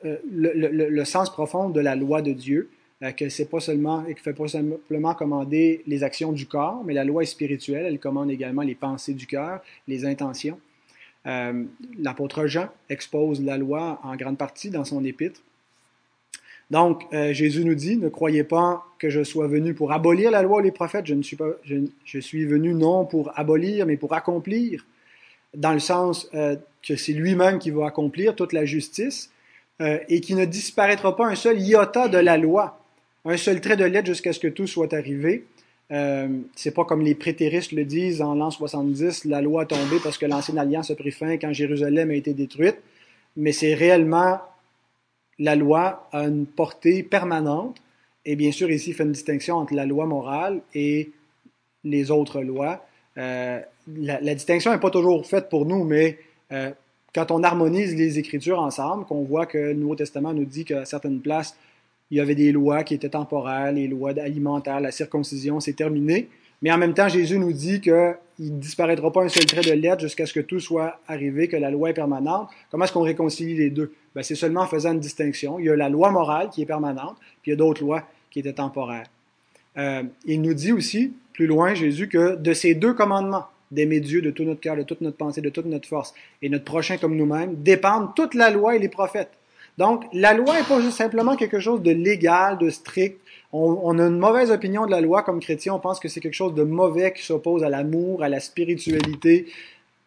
euh, 0.05 0.17
le, 0.31 1.05
sens 1.05 1.31
profond 1.31 1.71
de 1.71 1.81
la 1.81 1.97
loi 1.97 2.23
de 2.23 2.33
Dieu, 2.33 2.71
que 3.17 3.29
c'est 3.29 3.49
pas 3.49 3.61
seulement 3.61 4.05
et 4.07 4.15
que 4.15 4.21
fait 4.21 4.33
pas 4.33 4.49
simplement 4.49 5.15
commander 5.15 5.83
les 5.87 6.03
actions 6.03 6.33
du 6.33 6.47
corps, 6.47 6.83
mais 6.85 6.95
la 6.95 7.05
loi 7.05 7.23
est 7.23 7.27
spirituelle, 7.27 7.87
elle 7.87 7.99
commande 7.99 8.31
également 8.31 8.63
les 8.63 8.75
pensées 8.75 9.15
du 9.15 9.27
cœur, 9.27 9.61
les 9.87 10.05
intentions. 10.05 10.59
Euh, 11.27 11.65
L'apôtre 11.99 12.47
Jean 12.47 12.69
expose 12.89 13.41
la 13.43 13.57
loi 13.57 14.01
en 14.03 14.17
grande 14.17 14.39
partie 14.39 14.71
dans 14.71 14.85
son 14.85 15.05
épître. 15.05 15.41
Donc, 16.71 17.05
euh, 17.13 17.33
Jésus 17.33 17.65
nous 17.65 17.75
dit, 17.75 17.97
ne 17.97 18.09
croyez 18.09 18.45
pas 18.45 18.85
que 18.99 19.09
je 19.09 19.23
sois 19.25 19.47
venu 19.47 19.75
pour 19.75 19.93
abolir 19.93 20.31
la 20.31 20.43
loi 20.43 20.59
ou 20.59 20.63
les 20.63 20.73
prophètes, 20.73 21.07
je, 21.07 21.15
ne 21.15 21.23
suis, 21.23 21.37
pas, 21.37 21.51
je, 21.65 22.19
suis 22.19 22.45
venu 22.45 22.75
non 22.75 23.07
pour 23.07 23.31
abolir, 23.39 23.87
mais 23.87 23.97
pour 23.97 24.13
accomplir, 24.13 24.85
dans 25.55 25.73
le 25.73 25.79
sens 25.79 26.29
euh, 26.35 26.57
que 26.87 26.95
c'est 26.97 27.15
lui-même 27.15 27.59
qui 27.59 27.71
va 27.71 27.87
accomplir 27.87 28.35
toute 28.35 28.53
la 28.53 28.67
justice, 28.67 29.31
euh, 29.81 29.99
et 30.09 30.21
qui 30.21 30.35
ne 30.35 30.45
disparaîtra 30.45 31.17
pas 31.17 31.27
un 31.27 31.37
seul 31.37 31.61
iota 31.61 32.09
de 32.09 32.19
la 32.19 32.37
loi, 32.37 32.81
un 33.25 33.37
seul 33.37 33.61
trait 33.61 33.77
de 33.77 33.85
lettre 33.85 34.07
jusqu'à 34.07 34.33
ce 34.33 34.41
que 34.41 34.49
tout 34.49 34.67
soit 34.67 34.93
arrivé. 34.95 35.45
Euh, 35.91 36.29
c'est 36.55 36.75
pas 36.75 36.85
comme 36.85 37.03
les 37.03 37.15
prétéristes 37.15 37.73
le 37.73 37.85
disent 37.85 38.21
en 38.21 38.35
l'an 38.35 38.51
70, 38.51 39.25
la 39.25 39.41
loi 39.41 39.63
a 39.63 39.67
tombé 39.67 39.97
parce 40.03 40.19
que 40.19 40.27
l'ancienne 40.27 40.59
alliance 40.59 40.91
a 40.91 40.95
pris 40.95 41.11
fin 41.11 41.39
quand 41.39 41.53
Jérusalem 41.53 42.11
a 42.11 42.15
été 42.15 42.35
détruite, 42.35 42.77
mais 43.37 43.53
c'est 43.53 43.75
réellement 43.75 44.41
la 45.39 45.57
loi 45.57 46.09
a 46.13 46.25
une 46.25 46.47
portée 46.47 47.03
permanente. 47.03 47.81
Et 48.25 48.37
bien 48.37 48.53
sûr, 48.53 48.71
ici, 48.71 48.91
il 48.91 48.95
fait 48.95 49.05
une 49.05 49.13
distinction 49.13 49.57
entre 49.57 49.75
la 49.75 49.87
loi 49.87 50.05
morale 50.05 50.61
et 50.75 51.13
les 51.85 52.11
autres 52.11 52.43
lois. 52.43 52.85
Euh, 53.17 53.61
la, 53.97 54.35
distinction 54.35 54.73
n'est 54.73 54.81
pas 54.81 54.91
toujours 54.91 55.25
faite 55.27 55.49
pour 55.49 55.65
nous, 55.65 55.85
mais 55.85 56.19
euh, 56.53 56.71
quand 57.15 57.31
on 57.31 57.43
harmonise 57.43 57.95
les 57.95 58.19
Écritures 58.19 58.59
ensemble, 58.59 59.07
qu'on 59.07 59.23
voit 59.23 59.47
que 59.47 59.59
le 59.59 59.75
Nouveau 59.75 59.95
Testament 59.95 60.35
nous 60.35 60.45
dit 60.45 60.65
qu'à 60.65 60.85
certaines 60.85 61.21
places, 61.21 61.57
il 62.11 62.19
y 62.19 62.21
avait 62.21 62.35
des 62.35 62.53
lois 62.53 62.85
qui 62.85 62.95
étaient 62.95 63.11
temporaires, 63.11 63.73
les 63.73 63.87
lois 63.87 64.13
alimentaires, 64.19 64.81
la 64.81 64.91
circoncision, 64.91 65.61
c'est 65.61 65.75
terminé. 65.75 66.29
Mais 66.63 66.73
en 66.73 66.79
même 66.79 66.95
temps, 66.95 67.09
Jésus 67.09 67.39
nous 67.39 67.53
dit 67.53 67.81
qu'il 67.81 67.93
ne 68.41 68.59
disparaîtra 68.59 69.13
pas 69.13 69.23
un 69.23 69.29
seul 69.29 69.47
trait 69.47 69.61
de 69.61 69.73
lettre 69.73 70.01
jusqu'à 70.01 70.27
ce 70.27 70.33
que 70.33 70.41
tout 70.41 70.59
soit 70.59 71.01
arrivé, 71.07 71.49
que 71.49 71.57
la 71.57 71.71
loi 71.71 71.91
est 71.91 71.95
permanente. 71.95 72.49
Comment 72.71 72.85
est-ce 72.85 72.93
qu'on 72.93 73.03
réconcilie 73.03 73.55
les 73.55 73.71
deux? 73.71 73.93
Ben, 74.15 74.23
c'est 74.23 74.35
seulement 74.35 74.63
en 74.63 74.67
faisant 74.67 74.93
une 74.93 75.01
distinction. 75.01 75.59
Il 75.59 75.67
y 75.67 75.71
a 75.71 75.77
la 75.77 75.89
loi 75.89 76.11
morale 76.11 76.51
qui 76.51 76.63
est 76.63 76.67
permanente, 76.67 77.17
puis 77.43 77.51
il 77.51 77.51
y 77.51 77.53
a 77.53 77.57
d'autres 77.57 77.83
lois 77.83 78.03
qui 78.31 78.41
étaient 78.41 78.55
temporaires. 78.55 79.07
Euh, 79.77 80.03
il 80.25 80.43
nous 80.43 80.55
dit 80.55 80.73
aussi, 80.73 81.13
plus 81.33 81.47
loin, 81.47 81.75
Jésus, 81.75 82.09
que 82.09 82.35
de 82.35 82.53
ces 82.53 82.75
deux 82.75 82.95
commandements, 82.95 83.47
d'aimer 83.71 84.01
Dieu 84.01 84.23
de 84.23 84.31
tout 84.31 84.45
notre 84.45 84.61
cœur, 84.61 84.77
de 84.77 84.83
toute 84.83 85.03
notre 85.03 85.17
pensée, 85.17 85.41
de 85.41 85.51
toute 85.51 85.67
notre 85.67 85.87
force, 85.87 86.15
et 86.43 86.49
notre 86.49 86.65
prochain 86.65 86.97
comme 86.97 87.17
nous-mêmes, 87.17 87.55
dépendent 87.63 88.15
toute 88.17 88.35
la 88.35 88.51
loi 88.51 88.75
et 88.75 88.79
les 88.79 88.89
prophètes. 88.89 89.38
Donc, 89.79 90.07
la 90.13 90.35
loi 90.35 90.59
n'est 90.59 90.65
pas 90.65 90.81
juste 90.81 90.99
simplement 90.99 91.37
quelque 91.37 91.61
chose 91.61 91.83
de 91.83 91.93
légal, 91.93 92.59
de 92.59 92.69
strict. 92.69 93.21
On, 93.53 93.99
a 93.99 94.03
une 94.03 94.19
mauvaise 94.19 94.51
opinion 94.51 94.85
de 94.87 94.91
la 94.91 95.01
loi 95.01 95.23
comme 95.23 95.39
chrétien. 95.39 95.73
On 95.73 95.79
pense 95.79 96.01
que 96.01 96.09
c'est 96.09 96.21
quelque 96.21 96.35
chose 96.35 96.53
de 96.53 96.65
mauvais 96.65 97.13
qui 97.13 97.23
s'oppose 97.25 97.63
à 97.63 97.71
l'amour, 97.71 98.25
à 98.25 98.29
la 98.29 98.41
spiritualité, 98.41 99.47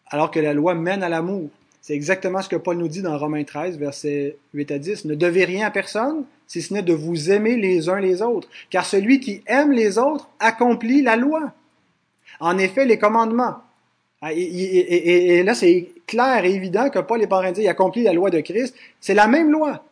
alors 0.08 0.30
que 0.30 0.38
la 0.38 0.52
loi 0.52 0.74
mène 0.74 1.02
à 1.02 1.08
l'amour. 1.08 1.48
C'est 1.80 1.94
exactement 1.94 2.42
ce 2.42 2.50
que 2.50 2.56
Paul 2.56 2.76
nous 2.76 2.86
dit 2.86 3.00
dans 3.00 3.16
Romains 3.16 3.44
13, 3.44 3.78
versets 3.78 4.36
8 4.52 4.70
à 4.72 4.78
10. 4.78 5.06
Ne 5.06 5.14
devez 5.14 5.46
rien 5.46 5.68
à 5.68 5.70
personne, 5.70 6.24
si 6.46 6.60
ce 6.60 6.74
n'est 6.74 6.82
de 6.82 6.92
vous 6.92 7.30
aimer 7.32 7.56
les 7.56 7.88
uns 7.88 7.98
les 7.98 8.20
autres. 8.20 8.48
Car 8.68 8.84
celui 8.84 9.20
qui 9.20 9.42
aime 9.46 9.72
les 9.72 9.96
autres 9.96 10.28
accomplit 10.38 11.00
la 11.00 11.16
loi. 11.16 11.50
En 12.40 12.58
effet, 12.58 12.84
les 12.84 12.98
commandements. 12.98 13.56
Ah, 14.20 14.34
et 14.34 15.42
là, 15.42 15.54
c'est 15.54 15.88
clair 16.12 16.44
et 16.44 16.54
évident 16.54 16.90
que 16.90 16.98
Paul 16.98 17.22
est 17.22 17.26
pas 17.26 17.42
accomplit 17.42 18.02
la 18.02 18.12
loi 18.12 18.28
de 18.30 18.40
Christ. 18.40 18.74
C'est 19.00 19.14
la 19.14 19.26
même 19.26 19.50
loi. 19.50 19.82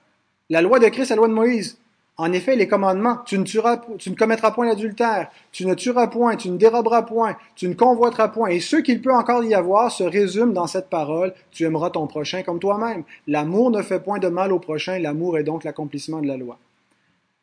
La 0.51 0.61
loi 0.61 0.79
de 0.79 0.89
Christ, 0.89 1.09
la 1.11 1.17
loi 1.17 1.29
de 1.29 1.33
Moïse. 1.33 1.79
En 2.19 2.33
effet, 2.33 2.55
les 2.55 2.69
commandements, 2.69 3.19
tu 3.25 3.39
ne, 3.39 3.45
tueras, 3.45 3.81
tu 3.99 4.11
ne 4.11 4.15
commettras 4.15 4.51
point 4.51 4.67
l'adultère, 4.67 5.31
tu 5.53 5.65
ne 5.65 5.73
tueras 5.73 6.09
point, 6.09 6.37
tu 6.37 6.51
ne 6.51 6.59
déroberas 6.59 7.03
point, 7.03 7.35
tu 7.57 7.67
ne 7.67 7.73
convoiteras 7.73 8.29
point. 8.29 8.51
Et 8.51 8.61
ce 8.61 8.77
qu'il 8.77 9.01
peut 9.01 9.15
encore 9.15 9.43
y 9.43 9.55
avoir 9.55 9.91
se 9.91 10.05
résume 10.05 10.53
dans 10.53 10.67
cette 10.67 10.91
parole, 10.91 11.33
tu 11.51 11.65
aimeras 11.65 11.89
ton 11.89 12.07
prochain 12.07 12.43
comme 12.43 12.59
toi-même. 12.59 13.05
L'amour 13.27 13.71
ne 13.71 13.81
fait 13.81 14.01
point 14.01 14.19
de 14.19 14.29
mal 14.29 14.53
au 14.53 14.59
prochain, 14.59 14.99
l'amour 14.99 15.39
est 15.39 15.45
donc 15.45 15.65
l'accomplissement 15.65 16.21
de 16.21 16.27
la 16.27 16.37
loi. 16.37 16.59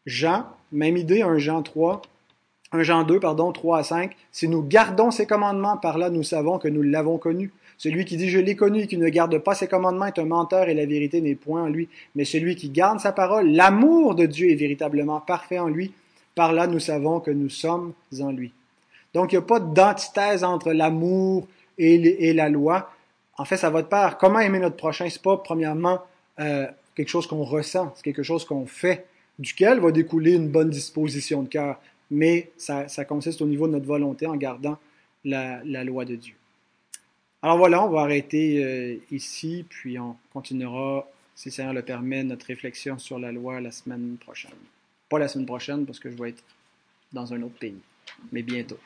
Jean, 0.06 0.46
même 0.72 0.96
idée, 0.96 1.24
un 1.24 1.40
Jean 1.40 1.64
3, 1.64 2.04
1 2.72 2.84
Jean 2.84 3.04
2, 3.04 3.20
pardon, 3.20 3.52
3 3.52 3.80
à 3.80 3.84
5, 3.84 4.16
si 4.32 4.48
nous 4.48 4.62
gardons 4.62 5.12
ses 5.12 5.26
commandements, 5.26 5.78
par 5.78 5.98
là 5.98 6.10
nous 6.10 6.24
savons 6.24 6.58
que 6.60 6.68
nous 6.68 6.84
l'avons 6.84 7.18
connu. 7.18 7.52
Celui 7.78 8.06
qui 8.06 8.18
dit 8.18 8.30
je 8.30 8.40
l'ai 8.40 8.56
connu 8.56 8.82
et 8.82 8.88
qui 8.88 8.98
ne 8.98 9.08
garde 9.08 9.38
pas 9.38 9.54
ses 9.54 9.68
commandements 9.68 10.08
est 10.08 10.20
un 10.20 10.26
menteur 10.26 10.68
et 10.68 10.74
la 10.74 10.86
vérité 10.86 11.22
n'est 11.22 11.36
point 11.36 11.64
en 11.64 11.68
lui. 11.68 11.88
Mais 12.16 12.26
celui 12.26 12.56
qui 12.56 12.70
garde 12.70 13.00
sa 13.00 13.12
parole, 13.12 13.50
l'amour 13.52 14.16
de 14.16 14.26
Dieu 14.26 14.50
est 14.50 14.56
véritablement 14.56 15.20
parfait 15.20 15.60
en 15.60 15.68
lui. 15.68 15.94
Par 16.34 16.54
là 16.54 16.68
nous 16.68 16.80
savons 16.80 17.20
que 17.20 17.32
nous 17.32 17.50
sommes 17.50 17.94
en 18.20 18.32
lui. 18.32 18.52
Donc 19.14 19.32
il 19.32 19.36
n'y 19.36 19.44
a 19.44 19.46
pas 19.46 19.60
d'antithèse 19.60 20.44
entre 20.44 20.74
l'amour 20.74 21.48
et, 21.78 22.34
la 22.34 22.50
loi. 22.50 22.92
En 23.38 23.46
fait, 23.46 23.58
ça 23.58 23.70
va 23.70 23.84
de 23.84 23.88
pair. 23.88 24.18
Comment 24.18 24.40
aimer 24.40 24.60
notre 24.60 24.76
prochain, 24.76 25.08
c'est 25.10 25.22
pas 25.22 25.38
premièrement 25.38 26.02
euh, 26.40 26.66
quelque 26.96 27.10
chose 27.10 27.28
qu'on 27.28 27.44
ressent, 27.44 27.94
c'est 27.96 28.04
quelque 28.04 28.24
chose 28.24 28.46
qu'on 28.46 28.66
fait, 28.66 29.06
duquel 29.38 29.80
va 29.80 29.92
découler 29.92 30.34
une 30.34 30.50
bonne 30.50 30.70
disposition 30.70 31.44
de 31.44 31.48
cœur 31.48 31.80
mais 32.10 32.52
ça, 32.58 32.88
consiste 33.06 33.42
au 33.42 33.48
niveau 33.48 33.68
de 33.68 33.74
notre 33.74 33.86
volonté 33.86 34.26
en 34.28 34.36
gardant 34.36 34.78
la, 35.26 35.62
la, 35.66 35.84
loi 35.84 36.06
de 36.06 36.16
Dieu. 36.16 36.36
Alors 37.42 37.58
voilà, 37.58 37.84
on 37.86 37.90
va 37.90 38.02
arrêter 38.02 38.64
euh, 38.64 38.98
ici, 39.12 39.66
puis 39.68 40.00
on 40.00 40.16
continuera, 40.34 41.08
si 41.36 41.50
le 41.50 41.54
Seigneur 41.54 41.74
le 41.74 41.82
permet, 41.82 42.24
notre 42.24 42.46
réflexion 42.46 42.98
sur 42.98 43.20
la 43.20 43.32
loi 43.32 43.62
la 43.62 43.72
semaine 43.72 44.18
prochaine. 44.20 44.52
Pas 45.10 45.20
la 45.20 45.28
semaine 45.28 45.46
prochaine, 45.46 45.86
parce 45.86 46.00
que 46.00 46.10
je 46.10 46.16
vais 46.16 46.30
être 46.30 46.44
dans 47.14 47.34
un 47.34 47.42
autre 47.42 47.58
pays, 47.60 47.80
mais 48.32 48.42
bientôt. 48.42 48.80